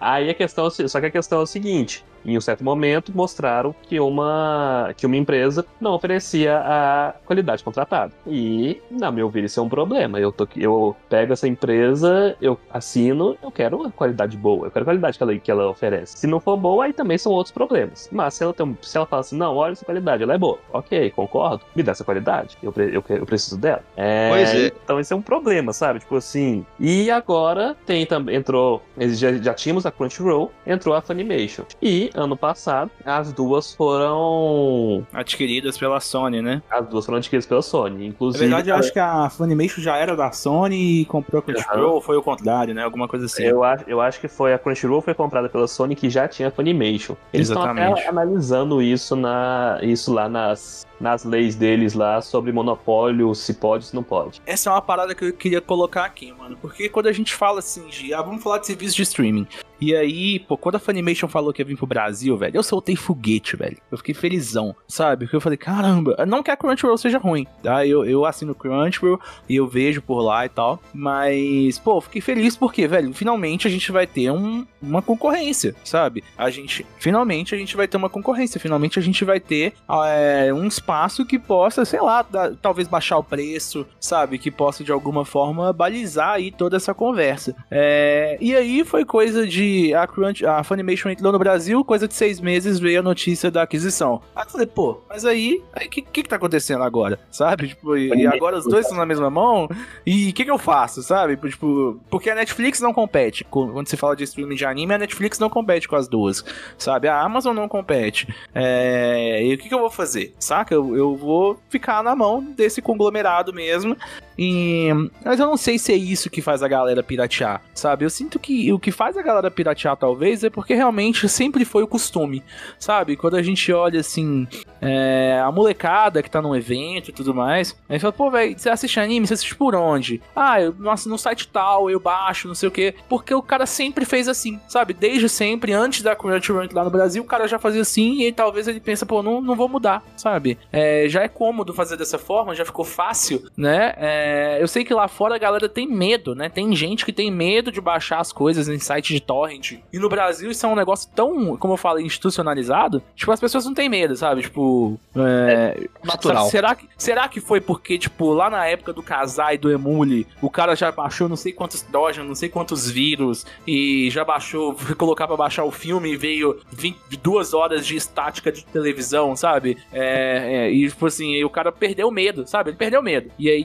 Aí 0.00 0.28
a 0.28 0.34
questão, 0.34 0.66
é 0.66 0.70
só 0.88 1.00
que 1.00 1.06
a 1.06 1.10
questão 1.10 1.38
é 1.40 1.42
o 1.42 1.46
seguinte: 1.46 2.04
em 2.24 2.36
um 2.36 2.40
certo 2.40 2.64
momento 2.64 3.12
mostraram 3.14 3.74
que 3.82 3.98
uma 4.00 4.92
que 4.96 5.06
uma 5.06 5.16
empresa 5.16 5.64
não 5.80 5.94
oferecia 5.94 6.58
a 6.58 7.14
qualidade 7.24 7.62
contratada. 7.62 8.12
E, 8.26 8.80
na 8.90 9.10
meu 9.10 9.28
ver, 9.28 9.44
isso 9.44 9.60
é 9.60 9.62
um 9.62 9.68
problema. 9.68 10.18
Eu 10.18 10.32
tô, 10.32 10.46
eu 10.56 10.96
pego 11.08 11.32
essa 11.32 11.46
empresa, 11.46 12.36
eu 12.40 12.58
assino, 12.70 13.36
eu 13.42 13.50
quero 13.50 13.84
a 13.86 13.90
qualidade 13.90 14.36
boa, 14.36 14.66
eu 14.66 14.70
quero 14.70 14.82
a 14.82 14.86
qualidade 14.86 15.16
que 15.16 15.22
ela, 15.22 15.38
que 15.38 15.50
ela 15.50 15.68
oferece. 15.70 16.18
Se 16.18 16.26
não 16.26 16.40
for 16.40 16.56
boa, 16.56 16.84
aí 16.84 16.92
também 16.92 17.18
são 17.18 17.32
outros 17.32 17.52
problemas. 17.52 18.08
Mas 18.12 18.34
se 18.34 18.42
ela 18.44 18.52
tem, 18.52 18.76
se 18.82 18.96
ela 18.96 19.06
fala 19.06 19.20
assim, 19.20 19.36
não, 19.36 19.56
olha 19.56 19.72
essa 19.72 19.84
qualidade, 19.84 20.22
ela 20.22 20.34
é 20.34 20.38
boa. 20.38 20.58
Ok, 20.72 21.10
concordo. 21.10 21.64
Me 21.74 21.82
dá 21.82 21.92
essa 21.92 22.04
qualidade. 22.04 22.56
Eu, 22.62 22.72
eu, 22.76 23.04
eu 23.08 23.26
preciso 23.26 23.58
dela. 23.58 23.82
É, 23.96 24.28
Pois 24.30 24.54
é. 24.54 24.72
Então 24.84 25.00
esse 25.00 25.12
é 25.12 25.16
um 25.16 25.22
problema, 25.22 25.72
sabe? 25.72 26.00
Tipo 26.00 26.16
assim. 26.16 26.64
E 26.78 27.10
agora 27.10 27.76
tem 27.86 28.06
também. 28.06 28.36
Entrou. 28.36 28.82
Já, 28.98 29.32
já 29.32 29.54
tínhamos 29.54 29.86
a 29.86 29.90
Crunchyroll, 29.90 30.50
entrou 30.66 30.94
a 30.94 31.00
Funimation. 31.00 31.64
E 31.80 32.07
ano 32.14 32.36
passado, 32.36 32.90
as 33.04 33.32
duas 33.32 33.74
foram. 33.74 35.06
Adquiridas 35.12 35.78
pela 35.78 36.00
Sony, 36.00 36.42
né? 36.42 36.62
As 36.70 36.86
duas 36.86 37.04
foram 37.04 37.18
adquiridas 37.18 37.46
pela 37.46 37.62
Sony. 37.62 37.98
Na 37.98 38.04
Inclusive. 38.06 38.44
verdade, 38.44 38.70
eu 38.70 38.76
acho 38.76 38.92
que 38.92 38.98
a 38.98 39.28
Funimation 39.30 39.80
já 39.80 39.96
era 39.96 40.16
da 40.16 40.32
Sony 40.32 41.02
e 41.02 41.04
comprou 41.04 41.40
a 41.40 41.42
Crunchyroll, 41.42 41.94
ou 41.94 42.00
foi 42.00 42.16
o 42.16 42.22
contrário, 42.22 42.74
né? 42.74 42.82
Alguma 42.82 43.08
coisa 43.08 43.26
assim. 43.26 43.44
Eu 43.44 43.62
acho, 43.62 43.84
eu 43.86 44.00
acho 44.00 44.20
que 44.20 44.28
foi 44.28 44.52
a 44.52 44.58
Crunchyroll 44.58 45.00
foi 45.00 45.14
comprada 45.14 45.48
pela 45.48 45.66
Sony 45.66 45.94
que 45.94 46.10
já 46.10 46.28
tinha 46.28 46.48
a 46.48 46.50
Funimation. 46.50 47.16
Eles 47.32 47.48
estão 47.48 47.62
Exatamente. 47.62 48.00
até 48.00 48.08
analisando 48.08 48.82
isso 48.82 49.16
na 49.16 49.78
isso 49.82 50.12
lá 50.12 50.28
nas, 50.28 50.86
nas 51.00 51.24
leis 51.24 51.54
deles 51.54 51.94
lá 51.94 52.20
sobre 52.20 52.52
monopólio, 52.52 53.34
se 53.34 53.54
pode, 53.54 53.86
se 53.86 53.94
não 53.94 54.02
pode. 54.02 54.40
Essa 54.46 54.70
é 54.70 54.72
uma 54.72 54.82
parada 54.82 55.14
que 55.14 55.24
eu 55.24 55.32
queria 55.32 55.60
colocar 55.60 56.04
aqui, 56.04 56.32
mano. 56.32 56.56
Porque 56.60 56.88
quando 56.88 57.06
a 57.06 57.12
gente 57.12 57.34
fala 57.34 57.58
assim 57.60 57.86
de. 57.88 58.12
Ah, 58.14 58.22
vamos 58.22 58.42
falar 58.42 58.58
de 58.58 58.66
serviço 58.66 58.96
de 58.96 59.02
streaming. 59.02 59.46
E 59.80 59.94
aí, 59.94 60.38
pô, 60.40 60.56
quando 60.56 60.74
a 60.76 60.78
Funimation 60.78 61.28
falou 61.28 61.52
que 61.52 61.62
ia 61.62 61.66
vir 61.66 61.76
pro 61.76 61.86
Brasil, 61.86 62.36
velho, 62.36 62.56
eu 62.56 62.62
soltei 62.62 62.96
foguete, 62.96 63.56
velho. 63.56 63.76
Eu 63.90 63.98
fiquei 63.98 64.14
felizão, 64.14 64.74
sabe? 64.86 65.24
Porque 65.24 65.36
eu 65.36 65.40
falei, 65.40 65.56
caramba, 65.56 66.16
não 66.26 66.42
que 66.42 66.50
a 66.50 66.56
Crunchyroll 66.56 66.98
seja 66.98 67.18
ruim, 67.18 67.46
tá? 67.62 67.86
Eu, 67.86 68.04
eu 68.04 68.24
assino 68.24 68.54
Crunchyroll 68.54 69.20
e 69.48 69.56
eu 69.56 69.66
vejo 69.68 70.02
por 70.02 70.20
lá 70.20 70.44
e 70.44 70.48
tal. 70.48 70.80
Mas, 70.92 71.78
pô, 71.78 72.00
fiquei 72.00 72.20
feliz 72.20 72.56
porque, 72.56 72.86
velho, 72.88 73.12
finalmente 73.12 73.66
a 73.66 73.70
gente 73.70 73.92
vai 73.92 74.06
ter 74.06 74.30
um, 74.30 74.66
uma 74.82 75.00
concorrência, 75.00 75.74
sabe? 75.84 76.24
A 76.36 76.50
gente, 76.50 76.84
finalmente 76.98 77.54
a 77.54 77.58
gente 77.58 77.76
vai 77.76 77.86
ter 77.86 77.96
uma 77.96 78.10
concorrência. 78.10 78.60
Finalmente 78.60 78.98
a 78.98 79.02
gente 79.02 79.24
vai 79.24 79.38
ter 79.38 79.74
é, 80.06 80.52
um 80.52 80.66
espaço 80.66 81.24
que 81.24 81.38
possa, 81.38 81.84
sei 81.84 82.00
lá, 82.00 82.22
dar- 82.22 82.52
talvez 82.60 82.88
baixar 82.88 83.18
o 83.18 83.24
preço, 83.24 83.86
sabe? 84.00 84.38
Que 84.38 84.50
possa 84.50 84.82
de 84.82 84.90
alguma 84.92 85.24
forma 85.24 85.72
balizar 85.72 86.30
aí 86.30 86.50
toda 86.50 86.76
essa 86.76 86.92
conversa. 86.92 87.54
É, 87.70 88.36
e 88.40 88.54
aí 88.56 88.84
foi 88.84 89.04
coisa 89.04 89.46
de 89.46 89.67
que 89.68 89.92
a, 89.92 90.06
Crunch, 90.06 90.44
a 90.46 90.64
Funimation 90.64 91.10
entrou 91.10 91.30
no 91.30 91.38
Brasil, 91.38 91.84
coisa 91.84 92.08
de 92.08 92.14
seis 92.14 92.40
meses 92.40 92.78
veio 92.78 93.00
a 93.00 93.02
notícia 93.02 93.50
da 93.50 93.62
aquisição. 93.62 94.22
Aí 94.34 94.44
eu 94.44 94.50
falei, 94.50 94.66
pô, 94.66 95.00
mas 95.08 95.24
aí, 95.24 95.62
o 95.76 95.80
que, 95.90 96.00
que 96.00 96.22
que 96.22 96.28
tá 96.28 96.36
acontecendo 96.36 96.82
agora? 96.82 97.20
Sabe? 97.30 97.68
Tipo, 97.68 97.96
e, 97.96 98.08
e 98.08 98.26
agora 98.26 98.56
os 98.56 98.64
dois 98.64 98.86
estão 98.86 98.96
na 98.96 99.04
mesma 99.04 99.28
mão? 99.28 99.68
E 100.06 100.30
o 100.30 100.32
que 100.32 100.44
que 100.44 100.50
eu 100.50 100.58
faço, 100.58 101.02
sabe? 101.02 101.36
Tipo, 101.36 102.00
porque 102.08 102.30
a 102.30 102.34
Netflix 102.34 102.80
não 102.80 102.94
compete. 102.94 103.44
Quando 103.44 103.86
se 103.88 103.96
fala 103.96 104.16
de 104.16 104.24
streaming 104.24 104.56
de 104.56 104.64
anime, 104.64 104.94
a 104.94 104.98
Netflix 104.98 105.38
não 105.38 105.50
compete 105.50 105.86
com 105.86 105.96
as 105.96 106.08
duas, 106.08 106.44
sabe? 106.78 107.08
A 107.08 107.20
Amazon 107.20 107.54
não 107.54 107.68
compete. 107.68 108.26
É, 108.54 109.44
e 109.44 109.54
o 109.54 109.58
que 109.58 109.68
que 109.68 109.74
eu 109.74 109.80
vou 109.80 109.90
fazer? 109.90 110.34
Saca? 110.38 110.74
Eu, 110.74 110.96
eu 110.96 111.14
vou 111.14 111.58
ficar 111.68 112.02
na 112.02 112.16
mão 112.16 112.42
desse 112.42 112.80
conglomerado 112.80 113.52
mesmo. 113.52 113.96
E... 114.38 114.88
Mas 115.24 115.40
eu 115.40 115.46
não 115.46 115.56
sei 115.56 115.78
se 115.78 115.92
é 115.92 115.96
isso 115.96 116.30
que 116.30 116.40
faz 116.40 116.62
a 116.62 116.68
galera 116.68 117.02
piratear, 117.02 117.60
sabe? 117.74 118.04
Eu 118.04 118.10
sinto 118.10 118.38
que 118.38 118.72
o 118.72 118.78
que 118.78 118.92
faz 118.92 119.16
a 119.16 119.22
galera 119.22 119.50
piratear, 119.50 119.96
talvez, 119.96 120.44
é 120.44 120.50
porque 120.50 120.74
realmente 120.74 121.28
sempre 121.28 121.64
foi 121.64 121.82
o 121.82 121.88
costume, 121.88 122.44
sabe? 122.78 123.16
Quando 123.16 123.36
a 123.36 123.42
gente 123.42 123.72
olha 123.72 124.00
assim, 124.00 124.46
é, 124.80 125.40
a 125.42 125.50
molecada 125.50 126.22
que 126.22 126.30
tá 126.30 126.40
num 126.40 126.54
evento 126.54 127.08
e 127.08 127.12
tudo 127.12 127.34
mais, 127.34 127.76
aí 127.88 127.98
fala, 127.98 128.12
pô, 128.12 128.30
velho, 128.30 128.56
você 128.56 128.70
assiste 128.70 129.00
anime? 129.00 129.26
Você 129.26 129.34
assiste 129.34 129.56
por 129.56 129.74
onde? 129.74 130.22
Ah, 130.36 130.60
eu, 130.60 130.74
nossa, 130.78 131.08
no 131.08 131.18
site 131.18 131.48
tal, 131.48 131.90
eu 131.90 131.98
baixo, 131.98 132.46
não 132.46 132.54
sei 132.54 132.68
o 132.68 132.72
quê. 132.72 132.94
Porque 133.08 133.34
o 133.34 133.42
cara 133.42 133.66
sempre 133.66 134.04
fez 134.04 134.28
assim, 134.28 134.60
sabe? 134.68 134.94
Desde 134.94 135.28
sempre, 135.28 135.72
antes 135.72 136.02
da 136.02 136.14
Crunchyroll 136.14 136.68
lá 136.72 136.84
no 136.84 136.90
Brasil, 136.90 137.22
o 137.22 137.26
cara 137.26 137.48
já 137.48 137.58
fazia 137.58 137.82
assim 137.82 138.22
e 138.22 138.32
talvez 138.32 138.68
ele 138.68 138.78
pensa, 138.78 139.04
pô, 139.04 139.22
não, 139.22 139.40
não 139.40 139.56
vou 139.56 139.68
mudar, 139.68 140.02
sabe? 140.16 140.58
É, 140.72 141.06
já 141.08 141.22
é 141.22 141.28
cômodo 141.28 141.74
fazer 141.74 141.96
dessa 141.96 142.18
forma, 142.18 142.54
já 142.54 142.64
ficou 142.64 142.84
fácil, 142.84 143.44
né? 143.56 143.94
É, 143.96 144.27
eu 144.60 144.68
sei 144.68 144.84
que 144.84 144.94
lá 144.94 145.08
fora 145.08 145.34
a 145.34 145.38
galera 145.38 145.68
tem 145.68 145.86
medo, 145.86 146.34
né? 146.34 146.48
Tem 146.48 146.74
gente 146.74 147.04
que 147.04 147.12
tem 147.12 147.30
medo 147.30 147.70
de 147.70 147.80
baixar 147.80 148.20
as 148.20 148.32
coisas 148.32 148.68
em 148.68 148.78
site 148.78 149.12
de 149.12 149.20
torrent. 149.20 149.78
E 149.92 149.98
no 149.98 150.08
Brasil 150.08 150.50
isso 150.50 150.64
é 150.64 150.68
um 150.68 150.76
negócio 150.76 151.10
tão, 151.14 151.56
como 151.56 151.74
eu 151.74 151.76
falei, 151.76 152.04
institucionalizado. 152.04 153.02
Tipo, 153.14 153.32
as 153.32 153.40
pessoas 153.40 153.64
não 153.64 153.74
têm 153.74 153.88
medo, 153.88 154.16
sabe? 154.16 154.42
Tipo. 154.42 154.98
É, 155.16 155.88
natural. 156.04 156.48
Será 156.48 156.74
que, 156.74 156.88
será 156.96 157.28
que 157.28 157.40
foi 157.40 157.60
porque, 157.60 157.98
tipo, 157.98 158.32
lá 158.32 158.50
na 158.50 158.66
época 158.66 158.92
do 158.92 159.02
Kazai 159.02 159.54
e 159.54 159.58
do 159.58 159.70
Emule, 159.70 160.26
o 160.40 160.50
cara 160.50 160.74
já 160.74 160.90
baixou 160.90 161.28
não 161.28 161.36
sei 161.36 161.52
quantos 161.52 161.82
Dojan, 161.82 162.24
não 162.24 162.34
sei 162.34 162.48
quantos 162.48 162.90
vírus, 162.90 163.46
e 163.66 164.08
já 164.10 164.24
baixou, 164.24 164.74
foi 164.74 164.94
colocar 164.94 165.26
pra 165.26 165.36
baixar 165.36 165.64
o 165.64 165.70
filme 165.70 166.12
e 166.12 166.16
veio 166.16 166.58
22 166.72 167.54
horas 167.54 167.86
de 167.86 167.96
estática 167.96 168.50
de 168.50 168.64
televisão, 168.64 169.36
sabe? 169.36 169.76
É, 169.92 170.66
é, 170.66 170.70
e, 170.70 170.88
tipo 170.88 171.06
assim, 171.06 171.42
o 171.44 171.50
cara 171.50 171.72
perdeu 171.72 172.10
medo, 172.10 172.46
sabe? 172.46 172.70
Ele 172.70 172.76
perdeu 172.76 173.02
medo. 173.02 173.30
E 173.38 173.48
aí, 173.48 173.64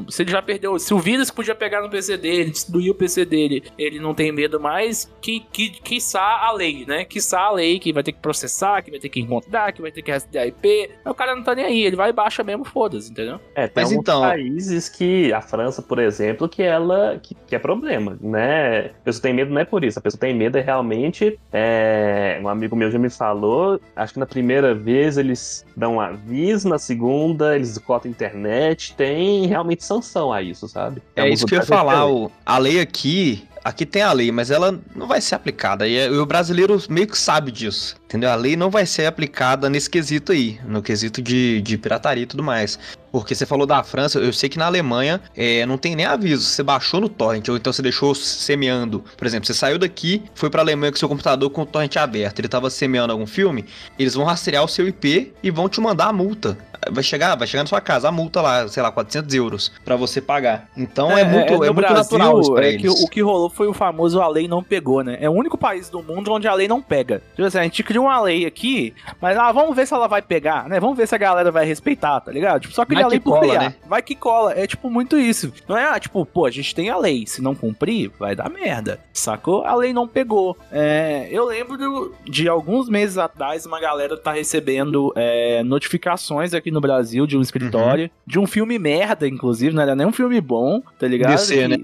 tipo, 0.00 0.12
se 0.12 0.22
ele 0.22 0.30
já 0.30 0.42
perdeu. 0.42 0.78
Se 0.78 0.92
o 0.94 0.98
vírus 0.98 1.30
podia 1.30 1.54
pegar 1.54 1.82
no 1.82 1.90
PC 1.90 2.16
dele, 2.16 2.50
destruir 2.50 2.90
o 2.90 2.94
PC 2.94 3.24
dele, 3.24 3.62
ele 3.78 3.98
não 3.98 4.14
tem 4.14 4.32
medo 4.32 4.60
mais, 4.60 5.10
que, 5.20 5.40
que, 5.52 5.70
quiçá 5.70 6.40
a 6.42 6.52
lei, 6.52 6.84
né? 6.86 7.04
Quiçá 7.04 7.40
a 7.40 7.52
lei 7.52 7.78
que 7.78 7.92
vai 7.92 8.02
ter 8.02 8.12
que 8.12 8.20
processar, 8.20 8.82
que 8.82 8.90
vai 8.90 9.00
ter 9.00 9.08
que 9.08 9.20
encontrar, 9.20 9.72
que 9.72 9.82
vai 9.82 9.90
ter 9.90 10.02
que 10.02 10.10
rastrear 10.10 10.46
IP. 10.46 10.90
O 11.04 11.14
cara 11.14 11.34
não 11.34 11.42
tá 11.42 11.54
nem 11.54 11.64
aí, 11.64 11.82
ele 11.82 11.96
vai 11.96 12.10
e 12.10 12.12
baixa 12.12 12.42
mesmo, 12.42 12.64
foda-se, 12.64 13.10
entendeu? 13.10 13.40
É, 13.54 13.66
tem 13.66 13.84
Mas 13.84 13.92
então- 13.92 14.20
países 14.20 14.88
que, 14.88 15.32
a 15.32 15.40
França, 15.40 15.82
por 15.82 15.98
exemplo, 15.98 16.48
que 16.48 16.62
ela, 16.62 17.18
que, 17.22 17.34
que 17.46 17.54
é 17.54 17.58
problema, 17.58 18.16
né? 18.20 18.86
A 18.86 19.04
pessoa 19.04 19.22
tem 19.22 19.32
medo 19.34 19.52
não 19.52 19.60
é 19.60 19.64
por 19.64 19.84
isso, 19.84 19.98
a 19.98 20.02
pessoa 20.02 20.20
tem 20.20 20.34
medo 20.34 20.58
é 20.58 20.60
realmente, 20.60 21.38
é, 21.52 22.38
um 22.42 22.48
amigo 22.48 22.76
meu 22.76 22.90
já 22.90 22.98
me 22.98 23.10
falou, 23.10 23.80
acho 23.94 24.14
que 24.14 24.18
na 24.18 24.26
primeira 24.26 24.74
vez 24.74 25.18
eles 25.18 25.64
dão 25.76 25.96
um 25.96 26.00
aviso, 26.00 26.68
na 26.68 26.78
segunda 26.78 27.54
eles 27.54 27.76
cotam 27.78 28.10
a 28.10 28.12
internet, 28.12 28.94
tem 28.96 29.46
realmente 29.46 29.83
sanção 29.84 30.32
a 30.32 30.42
isso, 30.42 30.66
sabe? 30.68 31.02
É 31.14 31.22
uma 31.22 31.28
isso 31.30 31.46
que 31.46 31.54
eu 31.54 31.58
ia 31.60 31.64
falar. 31.66 32.06
o- 32.06 32.30
a 32.44 32.58
lei 32.58 32.80
aqui. 32.80 33.46
Aqui 33.64 33.86
tem 33.86 34.02
a 34.02 34.12
lei, 34.12 34.30
mas 34.30 34.50
ela 34.50 34.78
não 34.94 35.06
vai 35.06 35.22
ser 35.22 35.34
aplicada. 35.36 35.88
E, 35.88 35.96
é- 35.96 36.06
e 36.08 36.18
o 36.18 36.26
brasileiro 36.26 36.82
meio 36.90 37.06
que 37.06 37.16
sabe 37.16 37.50
disso. 37.50 37.96
Entendeu? 38.04 38.28
A 38.30 38.34
lei 38.34 38.56
não 38.56 38.68
vai 38.70 38.84
ser 38.84 39.06
aplicada 39.06 39.70
nesse 39.70 39.88
quesito 39.88 40.32
aí. 40.32 40.60
No 40.66 40.82
quesito 40.82 41.22
de, 41.22 41.62
de 41.62 41.78
pirataria 41.78 42.24
e 42.24 42.26
tudo 42.26 42.42
mais. 42.42 42.78
Porque 43.14 43.32
você 43.32 43.46
falou 43.46 43.64
da 43.64 43.80
França, 43.84 44.18
eu 44.18 44.32
sei 44.32 44.48
que 44.48 44.58
na 44.58 44.66
Alemanha 44.66 45.20
é, 45.36 45.64
não 45.66 45.78
tem 45.78 45.94
nem 45.94 46.04
aviso. 46.04 46.42
Você 46.42 46.64
baixou 46.64 47.00
no 47.00 47.08
torrent, 47.08 47.48
ou 47.48 47.56
então 47.56 47.72
você 47.72 47.80
deixou 47.80 48.12
semeando. 48.12 49.04
Por 49.16 49.24
exemplo, 49.24 49.46
você 49.46 49.54
saiu 49.54 49.78
daqui, 49.78 50.24
foi 50.34 50.50
pra 50.50 50.62
Alemanha 50.62 50.90
com 50.90 50.98
seu 50.98 51.08
computador 51.08 51.48
com 51.50 51.62
o 51.62 51.66
torrent 51.66 51.94
aberto. 51.94 52.40
Ele 52.40 52.48
tava 52.48 52.68
semeando 52.70 53.12
algum 53.12 53.24
filme, 53.24 53.66
eles 53.96 54.14
vão 54.14 54.24
rastrear 54.24 54.64
o 54.64 54.68
seu 54.68 54.88
IP 54.88 55.32
e 55.40 55.48
vão 55.52 55.68
te 55.68 55.80
mandar 55.80 56.06
a 56.06 56.12
multa. 56.12 56.58
Vai 56.90 57.04
chegar, 57.04 57.34
vai 57.36 57.46
chegar 57.46 57.62
na 57.62 57.68
sua 57.68 57.80
casa 57.80 58.08
a 58.08 58.12
multa 58.12 58.42
lá, 58.42 58.68
sei 58.68 58.82
lá, 58.82 58.90
400 58.90 59.32
euros 59.34 59.72
pra 59.84 59.96
você 59.96 60.20
pagar. 60.20 60.68
Então 60.76 61.16
é, 61.16 61.24
muito, 61.24 61.52
é, 61.52 61.52
no 61.52 61.58
muito 61.58 61.76
Brasil, 61.76 62.18
natural 62.18 62.40
isso 62.40 62.52
pra 62.52 62.66
é 62.66 62.76
que 62.76 62.86
eles. 62.86 63.02
o 63.02 63.08
que 63.08 63.22
rolou 63.22 63.48
foi 63.48 63.68
o 63.68 63.72
famoso 63.72 64.20
a 64.20 64.28
lei 64.28 64.48
não 64.48 64.62
pegou, 64.62 65.02
né? 65.02 65.16
É 65.20 65.30
o 65.30 65.32
único 65.32 65.56
país 65.56 65.88
do 65.88 66.02
mundo 66.02 66.30
onde 66.32 66.46
a 66.48 66.52
lei 66.52 66.68
não 66.68 66.82
pega. 66.82 67.22
Tipo 67.30 67.46
assim, 67.46 67.58
a 67.58 67.62
gente 67.62 67.82
criou 67.82 68.06
uma 68.06 68.20
lei 68.20 68.44
aqui, 68.44 68.92
mas 69.20 69.38
ah, 69.38 69.50
vamos 69.52 69.74
ver 69.74 69.86
se 69.86 69.94
ela 69.94 70.08
vai 70.08 70.20
pegar, 70.20 70.68
né? 70.68 70.78
Vamos 70.78 70.96
ver 70.96 71.06
se 71.06 71.14
a 71.14 71.18
galera 71.18 71.50
vai 71.50 71.64
respeitar, 71.64 72.20
tá 72.20 72.30
ligado? 72.30 72.60
Tipo, 72.60 72.74
só 72.74 72.84
Vai 72.84 73.03
a 73.04 73.08
lei 73.08 73.20
por 73.20 73.34
cola, 73.38 73.46
criar. 73.48 73.60
né? 73.70 73.74
Vai 73.86 74.02
que 74.02 74.14
cola. 74.14 74.52
É 74.54 74.66
tipo 74.66 74.90
muito 74.90 75.18
isso. 75.18 75.52
Não 75.68 75.76
é, 75.76 75.84
ah, 75.88 75.98
tipo, 76.00 76.24
pô, 76.26 76.46
a 76.46 76.50
gente 76.50 76.74
tem 76.74 76.90
a 76.90 76.96
lei. 76.96 77.26
Se 77.26 77.40
não 77.42 77.54
cumprir, 77.54 78.10
vai 78.18 78.34
dar 78.34 78.50
merda. 78.50 79.00
Sacou? 79.12 79.64
A 79.64 79.74
lei 79.74 79.92
não 79.92 80.06
pegou. 80.08 80.56
É, 80.72 81.28
eu 81.30 81.44
lembro 81.46 82.14
de 82.24 82.48
alguns 82.48 82.88
meses 82.88 83.18
atrás, 83.18 83.64
uma 83.66 83.80
galera 83.80 84.16
tá 84.16 84.32
recebendo 84.32 85.12
é, 85.16 85.62
notificações 85.62 86.54
aqui 86.54 86.70
no 86.70 86.80
Brasil 86.80 87.26
de 87.26 87.36
um 87.36 87.40
escritório, 87.42 88.10
de 88.26 88.38
um 88.38 88.46
filme 88.46 88.78
merda, 88.78 89.26
inclusive, 89.28 89.74
não 89.74 89.82
era 89.82 89.94
nem 89.94 90.06
um 90.06 90.12
filme 90.12 90.40
bom, 90.40 90.82
tá 90.98 91.06
ligado? 91.06 91.30
DC, 91.32 91.54
Que- 91.54 91.68
né? 91.68 91.76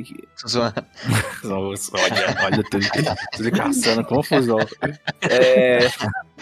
olha, 1.44 2.44
olha, 2.44 2.62
tudo, 2.70 2.86
tudo 3.36 3.50
caçando 3.52 4.04
confusão. 4.04 4.58
É, 5.22 5.88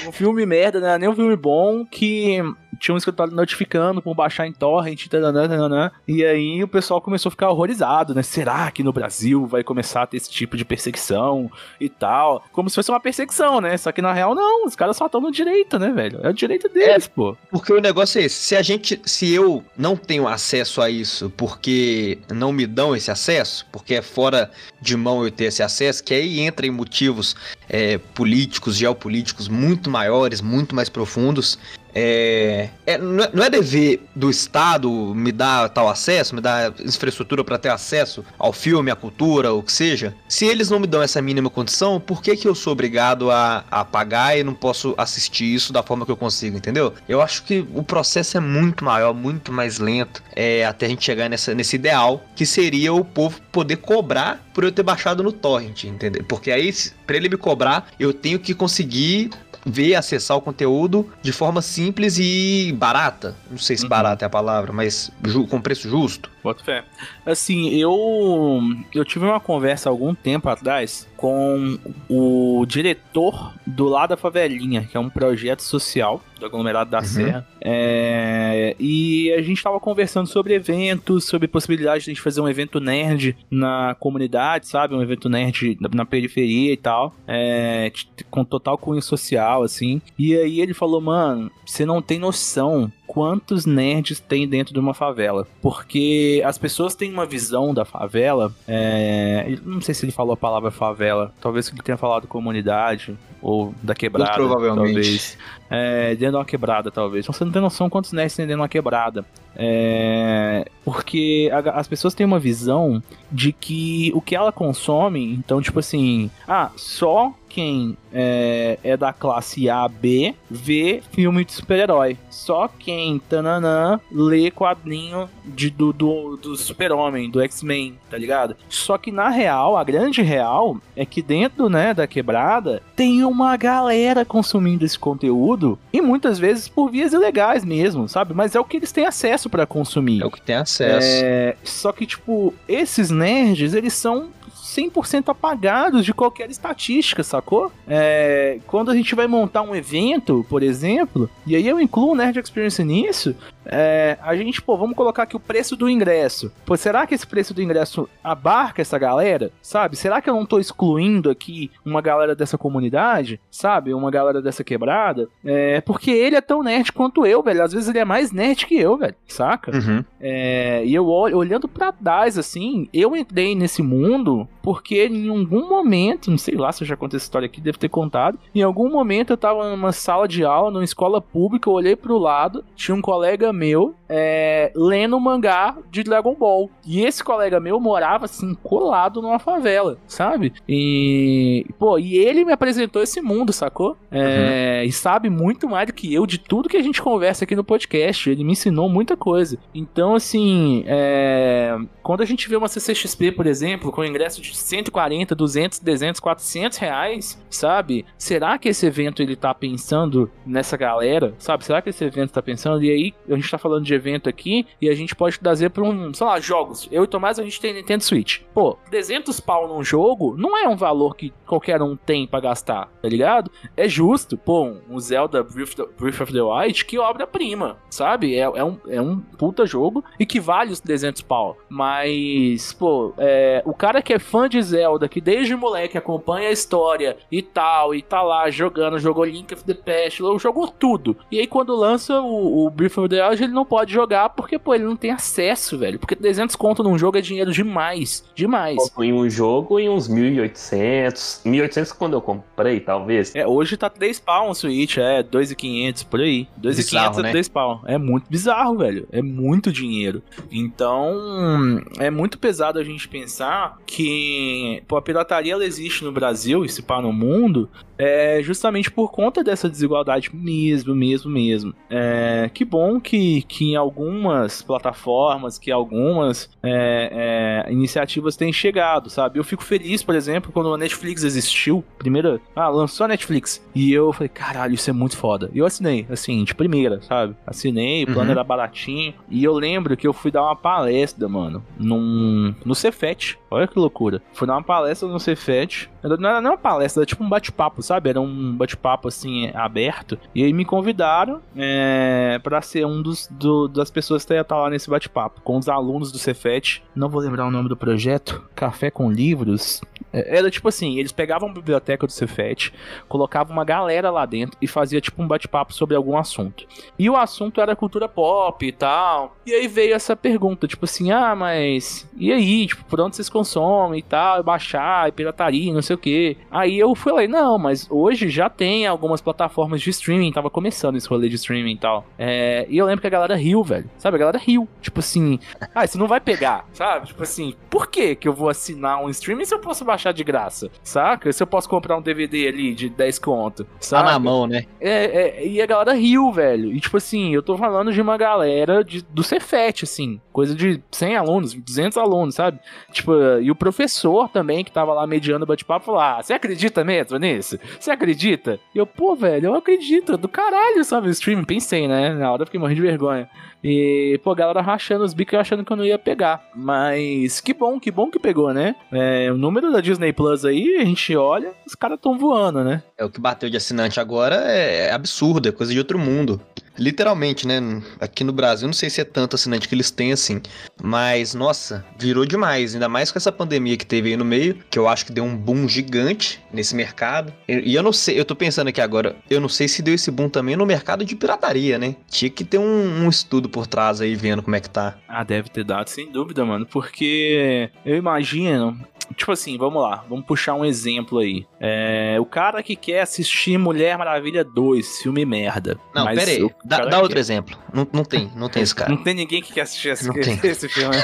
um 0.06 0.12
filme 0.12 0.44
merda, 0.46 0.78
era 0.78 0.98
nem 0.98 1.08
um 1.08 1.14
filme 1.14 1.36
bom 1.36 1.84
que 1.84 2.42
tinha 2.78 2.94
um 2.94 2.98
escritório 2.98 3.34
notificando 3.34 4.00
por 4.00 4.14
baixar 4.14 4.46
em 4.46 4.52
torrent, 4.52 5.08
tananã, 5.08 5.90
e 6.06 6.24
aí 6.24 6.62
o 6.62 6.68
pessoal 6.68 7.00
começou 7.00 7.28
a 7.28 7.32
ficar 7.32 7.50
horrorizado, 7.50 8.14
né? 8.14 8.22
Será 8.22 8.70
que 8.70 8.82
no 8.82 8.92
Brasil 8.92 9.46
vai 9.46 9.62
começar 9.62 10.02
a 10.02 10.06
ter 10.06 10.16
esse 10.16 10.30
tipo 10.30 10.56
de 10.56 10.64
perseguição 10.64 11.50
e 11.80 11.88
tal? 11.88 12.44
Como 12.52 12.70
se 12.70 12.76
fosse 12.76 12.90
uma 12.90 13.00
perseguição, 13.00 13.60
né? 13.60 13.76
Só 13.76 13.92
que 13.92 14.00
na 14.00 14.12
real 14.12 14.34
não, 14.34 14.64
os 14.64 14.76
caras 14.76 14.96
só 14.96 15.06
estão 15.06 15.20
no 15.20 15.30
direito, 15.30 15.78
né, 15.78 15.90
velho? 15.90 16.20
É 16.22 16.30
o 16.30 16.32
direito 16.32 16.68
deles, 16.68 17.08
pô. 17.08 17.36
Porque 17.50 17.72
o 17.72 17.80
negócio 17.80 18.20
é 18.20 18.24
esse, 18.24 18.36
se 18.36 18.56
a 18.56 18.62
gente, 18.62 19.00
se 19.04 19.32
eu 19.32 19.64
não 19.76 19.96
tenho 19.96 20.28
acesso 20.28 20.80
a 20.80 20.88
isso 20.88 21.30
porque 21.36 22.18
não 22.32 22.52
me 22.52 22.66
dão 22.66 22.94
esse 22.94 23.10
acesso, 23.10 23.66
porque 23.72 23.94
é 23.94 24.02
fora 24.02 24.50
de 24.80 24.96
mão 24.96 25.24
eu 25.24 25.30
ter 25.30 25.44
esse 25.44 25.62
acesso, 25.62 26.04
que 26.04 26.14
aí 26.14 26.40
entra 26.40 26.66
em 26.66 26.70
motivos 26.70 27.34
é, 27.68 27.98
políticos, 27.98 28.76
geopolíticos 28.76 29.48
muito 29.48 29.87
maiores, 29.88 30.40
muito 30.40 30.74
mais 30.74 30.88
profundos, 30.88 31.58
é, 31.94 32.68
é- 32.86 32.98
não, 32.98 33.24
é, 33.24 33.30
não 33.32 33.44
é 33.44 33.50
dever 33.50 34.02
do 34.14 34.30
Estado 34.30 34.90
me 35.14 35.32
dar 35.32 35.68
tal 35.70 35.88
acesso, 35.88 36.34
me 36.34 36.40
dar 36.40 36.72
infraestrutura 36.80 37.42
para 37.42 37.58
ter 37.58 37.70
acesso 37.70 38.24
ao 38.38 38.52
filme, 38.52 38.90
à 38.90 38.96
cultura, 38.96 39.52
o 39.52 39.62
que 39.62 39.72
seja. 39.72 40.14
Se 40.28 40.46
eles 40.46 40.70
não 40.70 40.78
me 40.78 40.86
dão 40.86 41.02
essa 41.02 41.20
mínima 41.20 41.50
condição, 41.50 42.00
por 42.00 42.22
que, 42.22 42.36
que 42.36 42.46
eu 42.46 42.54
sou 42.54 42.72
obrigado 42.72 43.30
a, 43.30 43.64
a 43.70 43.84
pagar 43.84 44.38
e 44.38 44.44
não 44.44 44.54
posso 44.54 44.94
assistir 44.96 45.52
isso 45.52 45.72
da 45.72 45.82
forma 45.82 46.04
que 46.04 46.12
eu 46.12 46.16
consigo, 46.16 46.56
entendeu? 46.56 46.92
Eu 47.08 47.20
acho 47.20 47.42
que 47.44 47.66
o 47.74 47.82
processo 47.82 48.36
é 48.36 48.40
muito 48.40 48.84
maior, 48.84 49.12
muito 49.14 49.52
mais 49.52 49.78
lento, 49.78 50.22
é, 50.36 50.64
até 50.64 50.86
a 50.86 50.88
gente 50.88 51.04
chegar 51.04 51.28
nessa, 51.28 51.54
nesse 51.54 51.76
ideal, 51.76 52.24
que 52.36 52.46
seria 52.46 52.92
o 52.92 53.04
povo 53.04 53.40
poder 53.50 53.76
cobrar 53.76 54.40
por 54.54 54.64
eu 54.64 54.72
ter 54.72 54.82
baixado 54.82 55.22
no 55.22 55.32
torrent, 55.32 55.84
entendeu? 55.84 56.24
Porque 56.28 56.50
aí, 56.50 56.72
pra 57.06 57.16
ele 57.16 57.28
me 57.28 57.36
cobrar, 57.36 57.88
eu 57.98 58.12
tenho 58.12 58.38
que 58.38 58.54
conseguir 58.54 59.30
ver, 59.70 59.94
acessar 59.94 60.36
o 60.36 60.40
conteúdo 60.40 61.06
de 61.22 61.32
forma 61.32 61.60
simples 61.62 62.18
e 62.18 62.72
barata. 62.76 63.36
Não 63.50 63.58
sei 63.58 63.76
se 63.76 63.84
Uhum. 63.84 63.88
barata 63.88 64.24
é 64.24 64.26
a 64.26 64.30
palavra, 64.30 64.72
mas 64.72 65.10
com 65.48 65.60
preço 65.60 65.88
justo. 65.88 66.30
Boto 66.42 66.64
fé. 66.64 66.84
Assim, 67.26 67.68
eu 67.74 68.60
eu 68.94 69.04
tive 69.04 69.24
uma 69.26 69.40
conversa 69.40 69.90
algum 69.90 70.14
tempo 70.14 70.48
atrás 70.48 71.06
com 71.16 71.78
o 72.08 72.64
diretor 72.66 73.52
do 73.66 73.86
Lá 73.88 74.06
da 74.06 74.16
Favelinha, 74.16 74.86
que 74.90 74.96
é 74.96 75.00
um 75.00 75.10
projeto 75.10 75.62
social 75.62 76.22
do 76.38 76.46
aglomerado 76.46 76.90
da 76.90 76.98
Uhum. 76.98 77.04
Serra. 77.04 77.46
É, 77.60 78.76
e 78.78 79.32
a 79.32 79.42
gente 79.42 79.62
tava 79.62 79.80
conversando 79.80 80.28
sobre 80.28 80.54
eventos, 80.54 81.24
sobre 81.24 81.48
possibilidade 81.48 82.04
de 82.04 82.10
a 82.10 82.14
gente 82.14 82.22
fazer 82.22 82.40
um 82.40 82.48
evento 82.48 82.78
nerd 82.78 83.36
na 83.50 83.96
comunidade, 83.98 84.68
sabe? 84.68 84.94
Um 84.94 85.02
evento 85.02 85.28
nerd 85.28 85.76
na, 85.92 86.06
periferia 86.06 86.72
e 86.72 86.76
tal. 86.76 87.14
É, 87.26 87.90
com 88.30 88.44
total 88.44 88.78
cunho 88.78 89.02
social, 89.02 89.57
assim. 89.62 90.00
E 90.18 90.36
aí 90.36 90.60
ele 90.60 90.74
falou, 90.74 91.00
mano, 91.00 91.50
você 91.64 91.84
não 91.84 92.00
tem 92.00 92.18
noção 92.18 92.90
quantos 93.06 93.64
nerds 93.64 94.20
tem 94.20 94.46
dentro 94.46 94.72
de 94.74 94.78
uma 94.78 94.92
favela. 94.92 95.46
Porque 95.62 96.42
as 96.44 96.58
pessoas 96.58 96.94
têm 96.94 97.12
uma 97.12 97.24
visão 97.24 97.72
da 97.72 97.84
favela. 97.84 98.52
É, 98.66 99.58
não 99.64 99.80
sei 99.80 99.94
se 99.94 100.04
ele 100.04 100.12
falou 100.12 100.34
a 100.34 100.36
palavra 100.36 100.70
favela. 100.70 101.34
Talvez 101.40 101.68
ele 101.68 101.82
tenha 101.82 101.96
falado 101.96 102.26
comunidade. 102.26 103.16
Ou 103.40 103.74
da 103.82 103.94
quebrada. 103.94 104.30
Muito 104.30 104.48
provavelmente. 104.48 104.94
Talvez. 104.94 105.38
É, 105.70 106.10
dentro 106.10 106.30
de 106.32 106.36
uma 106.36 106.44
quebrada, 106.44 106.90
talvez. 106.90 107.26
Você 107.26 107.44
não 107.44 107.52
tem 107.52 107.60
noção 107.62 107.90
quantos 107.90 108.12
nerds 108.12 108.34
tem 108.34 108.44
dentro 108.46 108.56
de 108.58 108.62
uma 108.62 108.68
quebrada. 108.68 109.24
É, 109.60 110.64
porque 110.84 111.50
a- 111.52 111.78
as 111.80 111.88
pessoas 111.88 112.14
têm 112.14 112.24
uma 112.24 112.38
visão 112.38 113.02
de 113.30 113.52
que 113.52 114.10
o 114.14 114.20
que 114.20 114.34
ela 114.36 114.52
consome, 114.52 115.34
então, 115.34 115.60
tipo 115.60 115.80
assim, 115.80 116.30
ah, 116.46 116.70
só 116.76 117.32
quem 117.48 117.96
é, 118.12 118.78
é 118.84 118.96
da 118.96 119.12
classe 119.12 119.68
A, 119.68 119.88
B, 119.88 120.34
vê 120.50 121.02
filme 121.12 121.44
de 121.44 121.52
super-herói. 121.52 122.16
Só 122.30 122.68
quem, 122.68 123.18
tananã, 123.18 123.98
lê 124.12 124.50
quadrinho 124.50 125.28
de, 125.44 125.68
do, 125.70 125.92
do, 125.92 126.36
do 126.36 126.56
super-homem, 126.56 127.28
do 127.30 127.40
X-Men, 127.40 127.94
tá 128.10 128.16
ligado? 128.16 128.54
Só 128.68 128.96
que 128.96 129.10
na 129.10 129.28
real, 129.28 129.76
a 129.76 129.82
grande 129.82 130.22
real 130.22 130.76
é 130.94 131.04
que 131.04 131.20
dentro, 131.20 131.68
né, 131.68 131.92
da 131.92 132.06
quebrada, 132.06 132.82
tem 132.94 133.24
uma 133.24 133.56
galera 133.56 134.24
consumindo 134.24 134.84
esse 134.84 134.98
conteúdo 134.98 135.57
e 135.92 136.00
muitas 136.00 136.38
vezes 136.38 136.68
por 136.68 136.90
vias 136.90 137.12
ilegais 137.12 137.64
mesmo, 137.64 138.08
sabe? 138.08 138.34
Mas 138.34 138.54
é 138.54 138.60
o 138.60 138.64
que 138.64 138.76
eles 138.76 138.92
têm 138.92 139.06
acesso 139.06 139.48
pra 139.48 139.66
consumir. 139.66 140.22
É 140.22 140.26
o 140.26 140.30
que 140.30 140.40
tem 140.40 140.56
acesso. 140.56 141.24
É, 141.24 141.56
só 141.64 141.92
que, 141.92 142.06
tipo, 142.06 142.54
esses 142.68 143.10
nerds, 143.10 143.74
eles 143.74 143.94
são 143.94 144.30
100% 144.68 145.30
apagados 145.30 146.04
de 146.04 146.12
qualquer 146.12 146.50
estatística, 146.50 147.22
sacou? 147.22 147.72
É, 147.86 148.58
quando 148.66 148.90
a 148.90 148.94
gente 148.94 149.14
vai 149.14 149.26
montar 149.26 149.62
um 149.62 149.74
evento, 149.74 150.44
por 150.48 150.62
exemplo, 150.62 151.28
e 151.46 151.56
aí 151.56 151.66
eu 151.66 151.80
incluo 151.80 152.12
o 152.12 152.14
Nerd 152.14 152.38
Experience 152.38 152.82
nisso, 152.84 153.34
é, 153.68 154.18
a 154.22 154.34
gente, 154.34 154.60
pô, 154.62 154.76
vamos 154.76 154.96
colocar 154.96 155.24
aqui 155.24 155.36
o 155.36 155.40
preço 155.40 155.76
do 155.76 155.88
ingresso. 155.88 156.50
Pô, 156.64 156.76
será 156.76 157.06
que 157.06 157.14
esse 157.14 157.26
preço 157.26 157.52
do 157.52 157.62
ingresso 157.62 158.08
abarca 158.22 158.82
essa 158.82 158.98
galera? 158.98 159.50
Sabe? 159.62 159.96
Será 159.96 160.20
que 160.20 160.28
eu 160.28 160.34
não 160.34 160.46
tô 160.46 160.58
excluindo 160.58 161.30
aqui 161.30 161.70
uma 161.84 162.00
galera 162.00 162.34
dessa 162.34 162.56
comunidade? 162.56 163.40
Sabe? 163.50 163.92
Uma 163.92 164.10
galera 164.10 164.40
dessa 164.40 164.64
quebrada? 164.64 165.28
É, 165.44 165.80
porque 165.80 166.10
ele 166.10 166.36
é 166.36 166.40
tão 166.40 166.62
nerd 166.62 166.92
quanto 166.92 167.26
eu, 167.26 167.42
velho. 167.42 167.62
Às 167.62 167.72
vezes 167.72 167.88
ele 167.88 167.98
é 167.98 168.04
mais 168.04 168.32
nerd 168.32 168.66
que 168.66 168.76
eu, 168.76 168.96
velho. 168.96 169.14
Saca? 169.26 169.72
Uhum. 169.76 170.04
É, 170.20 170.82
e 170.84 170.94
eu 170.94 171.06
olhando 171.06 171.68
pra 171.68 171.92
trás, 171.92 172.38
assim, 172.38 172.88
eu 172.92 173.14
entrei 173.16 173.54
nesse 173.54 173.82
mundo 173.82 174.48
porque 174.62 175.06
em 175.06 175.30
algum 175.30 175.66
momento, 175.66 176.30
não 176.30 176.36
sei 176.36 176.54
lá 176.54 176.70
se 176.72 176.82
eu 176.82 176.86
já 176.86 176.94
contei 176.94 177.16
essa 177.16 177.24
história 177.24 177.46
aqui, 177.46 177.58
devo 177.58 177.78
ter 177.78 177.88
contado. 177.88 178.38
Em 178.54 178.62
algum 178.62 178.90
momento 178.90 179.32
eu 179.32 179.36
tava 179.36 179.70
numa 179.70 179.92
sala 179.92 180.28
de 180.28 180.44
aula, 180.44 180.70
numa 180.70 180.84
escola 180.84 181.22
pública, 181.22 181.70
eu 181.70 181.74
olhei 181.74 181.96
pro 181.96 182.18
lado, 182.18 182.62
tinha 182.76 182.94
um 182.94 183.00
colega 183.00 183.50
meu 183.58 183.94
é, 184.08 184.72
lendo 184.74 185.16
um 185.16 185.20
mangá 185.20 185.76
de 185.90 186.02
Dragon 186.02 186.34
Ball. 186.34 186.70
E 186.86 187.04
esse 187.04 187.22
colega 187.22 187.60
meu 187.60 187.78
morava 187.78 188.24
assim, 188.24 188.54
colado 188.54 189.20
numa 189.20 189.38
favela, 189.38 189.98
sabe? 190.06 190.52
E, 190.68 191.66
pô, 191.78 191.98
e 191.98 192.16
ele 192.16 192.44
me 192.44 192.52
apresentou 192.52 193.02
esse 193.02 193.20
mundo, 193.20 193.52
sacou? 193.52 193.96
É, 194.10 194.84
E 194.84 194.92
sabe 194.92 195.28
muito 195.28 195.68
mais 195.68 195.86
do 195.86 195.92
que 195.92 196.12
eu 196.12 196.26
de 196.26 196.38
tudo 196.38 196.68
que 196.68 196.76
a 196.76 196.82
gente 196.82 197.02
conversa 197.02 197.44
aqui 197.44 197.54
no 197.54 197.64
podcast. 197.64 198.30
Ele 198.30 198.44
me 198.44 198.52
ensinou 198.52 198.88
muita 198.88 199.16
coisa. 199.16 199.58
Então, 199.74 200.14
assim, 200.14 200.84
é, 200.86 201.76
quando 202.02 202.22
a 202.22 202.26
gente 202.26 202.48
vê 202.48 202.56
uma 202.56 202.68
CCXP, 202.68 203.32
por 203.32 203.46
exemplo, 203.46 203.92
com 203.92 204.04
ingresso 204.04 204.40
de 204.40 204.56
140, 204.56 205.34
200, 205.34 205.78
300, 205.78 206.20
400 206.20 206.78
reais, 206.78 207.42
sabe? 207.50 208.04
Será 208.16 208.58
que 208.58 208.68
esse 208.68 208.86
evento 208.86 209.22
ele 209.22 209.36
tá 209.36 209.52
pensando 209.52 210.30
nessa 210.46 210.76
galera, 210.76 211.34
sabe? 211.38 211.64
Será 211.64 211.82
que 211.82 211.90
esse 211.90 212.04
evento 212.04 212.32
tá 212.32 212.42
pensando? 212.42 212.82
E 212.82 212.90
aí, 212.90 213.14
a 213.28 213.34
gente 213.34 213.47
tá 213.50 213.58
falando 213.58 213.84
de 213.84 213.94
evento 213.94 214.28
aqui 214.28 214.66
e 214.80 214.88
a 214.88 214.94
gente 214.94 215.14
pode 215.14 215.38
trazer 215.38 215.70
pra 215.70 215.82
um, 215.82 216.12
sei 216.12 216.26
lá, 216.26 216.40
jogos. 216.40 216.88
Eu 216.90 217.04
e 217.04 217.06
Tomás, 217.06 217.38
a 217.38 217.42
gente 217.42 217.60
tem 217.60 217.74
Nintendo 217.74 218.04
Switch. 218.04 218.40
Pô, 218.54 218.76
300 218.90 219.40
pau 219.40 219.68
num 219.68 219.82
jogo 219.82 220.36
não 220.36 220.56
é 220.56 220.68
um 220.68 220.76
valor 220.76 221.16
que 221.16 221.32
qualquer 221.46 221.80
um 221.82 221.96
tem 221.96 222.26
pra 222.26 222.40
gastar, 222.40 222.88
tá 223.00 223.08
ligado? 223.08 223.50
É 223.76 223.88
justo, 223.88 224.36
pô, 224.36 224.76
um 224.88 224.98
Zelda 224.98 225.42
Breath 225.42 226.20
of 226.20 226.32
the 226.32 226.42
Wild, 226.42 226.84
que 226.84 226.98
obra-prima, 226.98 227.78
sabe? 227.90 228.34
É, 228.34 228.40
é, 228.40 228.64
um, 228.64 228.78
é 228.88 229.00
um 229.00 229.18
puta 229.18 229.66
jogo 229.66 230.04
e 230.18 230.26
que 230.26 230.40
vale 230.40 230.72
os 230.72 230.80
300 230.80 231.22
pau. 231.22 231.56
Mas, 231.68 232.72
pô, 232.72 233.12
é, 233.18 233.62
o 233.64 233.74
cara 233.74 234.02
que 234.02 234.12
é 234.12 234.18
fã 234.18 234.48
de 234.48 234.60
Zelda, 234.62 235.08
que 235.08 235.20
desde 235.20 235.54
moleque 235.56 235.98
acompanha 235.98 236.48
a 236.48 236.52
história 236.52 237.16
e 237.30 237.42
tal, 237.42 237.94
e 237.94 238.02
tá 238.02 238.22
lá 238.22 238.50
jogando, 238.50 238.98
jogou 238.98 239.24
Link 239.24 239.52
of 239.52 239.64
the 239.64 239.74
Past, 239.74 240.22
jogou 240.38 240.68
tudo. 240.68 241.16
E 241.30 241.38
aí 241.38 241.46
quando 241.46 241.74
lança 241.74 242.20
o, 242.20 242.66
o 242.66 242.70
Breath 242.70 242.98
of 242.98 243.08
the 243.08 243.20
Wild, 243.28 243.44
ele 243.44 243.52
não 243.52 243.64
pode 243.64 243.92
jogar 243.92 244.30
porque, 244.30 244.58
pô, 244.58 244.74
ele 244.74 244.84
não 244.84 244.96
tem 244.96 245.10
acesso, 245.10 245.78
velho. 245.78 245.98
Porque 245.98 246.16
300 246.16 246.56
conto 246.56 246.82
num 246.82 246.98
jogo 246.98 247.18
é 247.18 247.20
dinheiro 247.20 247.52
demais. 247.52 248.24
Demais. 248.34 248.78
Em 248.98 249.12
um 249.12 249.28
jogo 249.28 249.78
em 249.78 249.88
uns 249.88 250.08
1.800. 250.08 251.42
1.800 251.44 251.92
quando 251.96 252.14
eu 252.14 252.20
comprei, 252.20 252.80
talvez. 252.80 253.34
É, 253.34 253.46
hoje 253.46 253.76
tá 253.76 253.88
3 253.88 254.18
pau 254.20 254.50
um 254.50 254.54
Switch, 254.54 254.98
é 254.98 255.22
2.500 255.22 256.06
por 256.06 256.20
aí. 256.20 256.48
2.500 256.60 256.76
Bizarro, 256.76 257.20
é 257.20 257.22
né? 257.22 257.30
3 257.30 257.48
pau. 257.48 257.82
É 257.86 257.98
muito 257.98 258.28
bizarro, 258.28 258.78
velho. 258.78 259.08
É 259.12 259.22
muito 259.22 259.72
dinheiro. 259.72 260.22
Então, 260.50 261.80
é 261.98 262.10
muito 262.10 262.38
pesado 262.38 262.78
a 262.78 262.84
gente 262.84 263.08
pensar 263.08 263.78
que 263.86 264.82
pô, 264.86 264.96
a 264.96 265.02
pirataria 265.02 265.52
ela 265.52 265.64
existe 265.64 266.04
no 266.04 266.12
Brasil 266.12 266.64
e 266.64 266.68
se 266.68 266.82
pá 266.82 267.00
no 267.00 267.12
mundo 267.12 267.68
é 267.98 268.40
justamente 268.42 268.90
por 268.90 269.10
conta 269.10 269.42
dessa 269.42 269.68
desigualdade 269.68 270.30
mesmo, 270.32 270.94
mesmo, 270.94 271.30
mesmo. 271.30 271.74
É, 271.90 272.50
que 272.52 272.64
bom 272.64 273.00
que, 273.00 273.42
que 273.42 273.72
em 273.72 273.76
algumas 273.76 274.62
plataformas, 274.62 275.58
que 275.58 275.70
algumas 275.70 276.48
é, 276.62 277.64
é, 277.66 277.72
iniciativas 277.72 278.36
têm 278.36 278.52
chegado, 278.52 279.10
sabe? 279.10 279.38
Eu 279.38 279.44
fico 279.44 279.64
feliz, 279.64 280.02
por 280.02 280.14
exemplo, 280.14 280.52
quando 280.52 280.72
a 280.72 280.78
Netflix 280.78 281.24
existiu, 281.24 281.84
primeira, 281.98 282.40
ah, 282.54 282.68
lançou 282.68 283.04
a 283.04 283.08
Netflix, 283.08 283.62
e 283.74 283.92
eu 283.92 284.12
falei, 284.12 284.28
caralho, 284.28 284.74
isso 284.74 284.88
é 284.90 284.92
muito 284.92 285.16
foda. 285.16 285.50
E 285.52 285.58
eu 285.58 285.66
assinei, 285.66 286.06
assim, 286.10 286.44
de 286.44 286.54
primeira, 286.54 287.00
sabe? 287.02 287.34
Assinei, 287.46 288.04
o 288.04 288.06
plano 288.06 288.28
Uhum. 288.28 288.32
era 288.32 288.44
baratinho, 288.44 289.14
e 289.30 289.42
eu 289.42 289.54
lembro 289.54 289.96
que 289.96 290.06
eu 290.06 290.12
fui 290.12 290.30
dar 290.30 290.42
uma 290.42 290.54
palestra, 290.56 291.28
mano, 291.28 291.64
num, 291.78 292.54
no 292.64 292.74
Cefet. 292.74 293.38
Olha 293.50 293.66
que 293.66 293.78
loucura. 293.78 294.20
Fui 294.34 294.46
dar 294.46 294.54
uma 294.54 294.62
palestra 294.62 295.08
no 295.08 295.18
Cefet. 295.18 295.88
Não 296.02 296.28
era 296.28 296.40
nem 296.40 296.50
uma 296.50 296.56
palestra, 296.58 297.00
era 297.02 297.06
tipo 297.06 297.22
um 297.24 297.28
bate-papo, 297.28 297.82
sabe? 297.82 298.10
Era 298.10 298.20
um 298.20 298.56
bate-papo 298.56 299.08
assim, 299.08 299.50
aberto. 299.54 300.18
E 300.34 300.44
aí 300.44 300.52
me 300.52 300.64
convidaram 300.64 301.40
é, 301.56 302.38
para 302.42 302.60
ser 302.62 302.86
um 302.86 303.02
dos 303.02 303.28
do- 303.30 303.68
das 303.68 303.90
pessoas 303.90 304.24
que 304.24 304.32
ia 304.34 304.40
estar 304.42 304.56
lá 304.56 304.70
nesse 304.70 304.88
bate-papo, 304.88 305.40
com 305.42 305.56
os 305.58 305.68
alunos 305.68 306.12
do 306.12 306.18
Cefet. 306.18 306.82
Não 306.94 307.08
vou 307.08 307.20
lembrar 307.20 307.46
o 307.46 307.50
nome 307.50 307.68
do 307.68 307.76
projeto. 307.76 308.42
Café 308.54 308.90
com 308.90 309.10
livros. 309.10 309.80
É, 310.12 310.38
Era 310.38 310.50
tipo 310.50 310.68
assim, 310.68 310.98
eles 310.98 311.12
pegavam 311.12 311.48
a 311.48 311.52
biblioteca 311.52 312.06
do 312.06 312.12
Cefet, 312.12 312.72
colocavam 313.08 313.52
uma 313.56 313.64
galera 313.64 314.10
lá 314.10 314.24
dentro 314.24 314.56
e 314.62 314.66
fazia 314.66 315.00
tipo 315.00 315.22
um 315.22 315.26
bate-papo 315.28 315.72
sobre 315.72 315.96
algum 315.96 316.16
assunto. 316.16 316.64
E 316.98 317.08
o 317.10 317.16
assunto 317.16 317.60
era 317.60 317.74
cultura 317.76 318.08
pop 318.08 318.64
e 318.66 318.72
tal. 318.72 319.36
E 319.46 319.52
aí 319.52 319.66
veio 319.68 319.94
essa 319.94 320.14
pergunta, 320.16 320.66
tipo 320.66 320.84
assim, 320.84 321.10
ah, 321.10 321.34
mas 321.34 322.08
e 322.16 322.32
aí, 322.32 322.66
tipo, 322.66 322.84
por 322.84 323.00
onde 323.00 323.16
vocês 323.16 323.28
consomem 323.28 324.00
e 324.00 324.02
tal, 324.02 324.42
baixar, 324.42 325.08
e 325.08 325.12
pirataria, 325.12 325.72
não 325.72 325.82
sei 325.82 325.87
o 325.94 325.98
que. 325.98 326.36
Aí 326.50 326.78
eu 326.78 326.94
falei, 326.94 327.28
não, 327.28 327.58
mas 327.58 327.86
hoje 327.90 328.28
já 328.28 328.48
tem 328.48 328.86
algumas 328.86 329.20
plataformas 329.20 329.80
de 329.80 329.90
streaming, 329.90 330.32
tava 330.32 330.50
começando 330.50 330.96
esse 330.96 331.08
rolê 331.08 331.28
de 331.28 331.36
streaming 331.36 331.72
e 331.72 331.78
tal. 331.78 332.06
É, 332.18 332.66
e 332.68 332.78
eu 332.78 332.86
lembro 332.86 333.00
que 333.00 333.06
a 333.06 333.10
galera 333.10 333.36
riu, 333.36 333.62
velho. 333.62 333.88
Sabe, 333.98 334.16
a 334.16 334.18
galera 334.18 334.38
riu. 334.38 334.68
Tipo 334.80 335.00
assim, 335.00 335.38
ah, 335.74 335.84
isso 335.84 335.98
não 335.98 336.06
vai 336.06 336.20
pegar, 336.20 336.66
sabe? 336.72 337.06
Tipo 337.08 337.22
assim, 337.22 337.54
por 337.70 337.88
que 337.88 338.14
que 338.14 338.28
eu 338.28 338.32
vou 338.32 338.48
assinar 338.48 339.02
um 339.02 339.08
streaming 339.10 339.44
se 339.44 339.54
eu 339.54 339.58
posso 339.58 339.84
baixar 339.84 340.12
de 340.12 340.22
graça? 340.24 340.70
Saca? 340.82 341.32
Se 341.32 341.42
eu 341.42 341.46
posso 341.46 341.68
comprar 341.68 341.96
um 341.96 342.02
DVD 342.02 342.48
ali 342.48 342.74
de 342.74 342.88
10 342.88 343.18
conto, 343.18 343.64
Tá 343.64 343.70
sabe? 343.80 344.10
na 344.10 344.18
mão, 344.18 344.46
né? 344.46 344.64
É, 344.80 345.40
é, 345.42 345.46
e 345.46 345.60
a 345.60 345.66
galera 345.66 345.92
riu, 345.94 346.30
velho. 346.32 346.72
E 346.72 346.80
tipo 346.80 346.96
assim, 346.96 347.34
eu 347.34 347.42
tô 347.42 347.56
falando 347.56 347.92
de 347.92 348.00
uma 348.00 348.16
galera 348.16 348.82
de, 348.84 349.02
do 349.02 349.22
Cefet, 349.22 349.84
assim. 349.84 350.20
Coisa 350.32 350.54
de 350.54 350.80
100 350.90 351.16
alunos, 351.16 351.54
200 351.54 351.98
alunos, 351.98 352.34
sabe? 352.34 352.58
Tipo, 352.92 353.12
e 353.40 353.50
o 353.50 353.54
professor 353.56 354.28
também, 354.28 354.64
que 354.64 354.70
tava 354.72 354.92
lá 354.92 355.06
mediando 355.06 355.44
o 355.44 355.46
bate-papo, 355.48 355.77
falou: 355.80 356.00
Ah, 356.00 356.22
você 356.22 356.32
acredita 356.32 356.84
mesmo 356.84 357.18
nisso? 357.18 357.58
Você 357.78 357.90
acredita? 357.90 358.58
E 358.74 358.78
eu, 358.78 358.86
pô, 358.86 359.14
velho, 359.14 359.46
eu 359.46 359.54
acredito. 359.54 360.16
Do 360.16 360.28
caralho, 360.28 360.84
sabe? 360.84 361.10
Stream, 361.10 361.44
pensei, 361.44 361.86
né? 361.86 362.14
Na 362.14 362.32
hora 362.32 362.42
eu 362.42 362.46
fiquei 362.46 362.60
morrendo 362.60 362.76
de 362.76 362.86
vergonha. 362.86 363.28
E, 363.62 364.20
pô, 364.22 364.30
a 364.30 364.34
galera 364.34 364.60
rachando 364.60 365.04
os 365.04 365.12
bicos 365.12 365.38
achando 365.38 365.64
que 365.64 365.72
eu 365.72 365.76
não 365.76 365.84
ia 365.84 365.98
pegar. 365.98 366.48
Mas 366.54 367.40
que 367.40 367.52
bom, 367.52 367.78
que 367.80 367.90
bom 367.90 368.10
que 368.10 368.18
pegou, 368.18 368.52
né? 368.52 368.74
É, 368.92 369.30
o 369.32 369.36
número 369.36 369.72
da 369.72 369.80
Disney 369.80 370.12
Plus 370.12 370.44
aí, 370.44 370.76
a 370.80 370.84
gente 370.84 371.14
olha, 371.16 371.52
os 371.66 371.74
caras 371.74 371.98
tão 372.00 372.16
voando, 372.18 372.62
né? 372.62 372.82
É 372.96 373.04
o 373.04 373.10
que 373.10 373.20
bateu 373.20 373.50
de 373.50 373.56
assinante 373.56 374.00
agora 374.00 374.36
é 374.36 374.92
absurdo, 374.92 375.48
é 375.48 375.52
coisa 375.52 375.72
de 375.72 375.78
outro 375.78 375.98
mundo. 375.98 376.40
Literalmente, 376.78 377.46
né? 377.46 377.60
Aqui 378.00 378.24
no 378.24 378.32
Brasil, 378.32 378.66
não 378.66 378.72
sei 378.72 378.90
se 378.90 379.00
é 379.00 379.04
tanto 379.04 379.36
assinante 379.36 379.68
que 379.68 379.74
eles 379.74 379.90
têm 379.90 380.12
assim, 380.12 380.40
mas 380.82 381.34
nossa, 381.34 381.84
virou 381.98 382.24
demais. 382.24 382.74
Ainda 382.74 382.88
mais 382.88 383.10
com 383.10 383.18
essa 383.18 383.32
pandemia 383.32 383.76
que 383.76 383.86
teve 383.86 384.10
aí 384.10 384.16
no 384.16 384.24
meio, 384.24 384.58
que 384.70 384.78
eu 384.78 384.88
acho 384.88 385.06
que 385.06 385.12
deu 385.12 385.24
um 385.24 385.36
boom 385.36 385.68
gigante 385.68 386.42
nesse 386.52 386.74
mercado. 386.74 387.32
E 387.48 387.68
e 387.68 387.74
eu 387.74 387.82
não 387.82 387.92
sei, 387.92 388.18
eu 388.18 388.24
tô 388.24 388.34
pensando 388.34 388.68
aqui 388.68 388.80
agora, 388.80 389.16
eu 389.28 389.40
não 389.40 389.48
sei 389.48 389.68
se 389.68 389.82
deu 389.82 389.94
esse 389.94 390.10
boom 390.10 390.28
também 390.28 390.56
no 390.56 390.64
mercado 390.64 391.04
de 391.04 391.14
pirataria, 391.14 391.78
né? 391.78 391.96
Tinha 392.08 392.30
que 392.30 392.44
ter 392.44 392.58
um, 392.58 393.04
um 393.04 393.08
estudo 393.08 393.48
por 393.48 393.66
trás 393.66 394.00
aí 394.00 394.14
vendo 394.14 394.42
como 394.42 394.56
é 394.56 394.60
que 394.60 394.70
tá. 394.70 394.96
Ah, 395.06 395.22
deve 395.24 395.48
ter 395.50 395.64
dado, 395.64 395.88
sem 395.88 396.10
dúvida, 396.10 396.44
mano. 396.44 396.64
Porque 396.66 397.70
eu 397.84 397.96
imagino. 397.96 398.78
Tipo 399.16 399.32
assim, 399.32 399.56
vamos 399.58 399.82
lá, 399.82 400.04
vamos 400.08 400.24
puxar 400.26 400.54
um 400.54 400.64
exemplo 400.64 401.18
aí. 401.18 401.44
É, 401.60 402.16
o 402.20 402.24
cara 402.26 402.62
que 402.62 402.76
quer 402.76 403.00
assistir 403.00 403.58
Mulher 403.58 403.96
Maravilha 403.98 404.44
2, 404.44 404.98
filme 405.02 405.24
merda. 405.24 405.78
Não, 405.94 406.04
mas 406.04 406.18
pera 406.18 406.30
aí, 406.30 406.42
o 406.42 406.50
dá, 406.64 406.84
dá 406.84 406.98
outro 406.98 407.14
quer. 407.14 407.20
exemplo. 407.20 407.56
Não, 407.72 407.86
não 407.92 408.04
tem, 408.04 408.30
não 408.36 408.48
tem 408.48 408.62
esse 408.62 408.74
cara. 408.74 408.90
Não 408.90 409.02
tem 409.02 409.14
ninguém 409.14 409.42
que 409.42 409.52
quer 409.52 409.62
assistir 409.62 409.88
esse, 409.88 410.08
esse 410.46 410.68
filme. 410.68 410.94
né? 410.96 411.02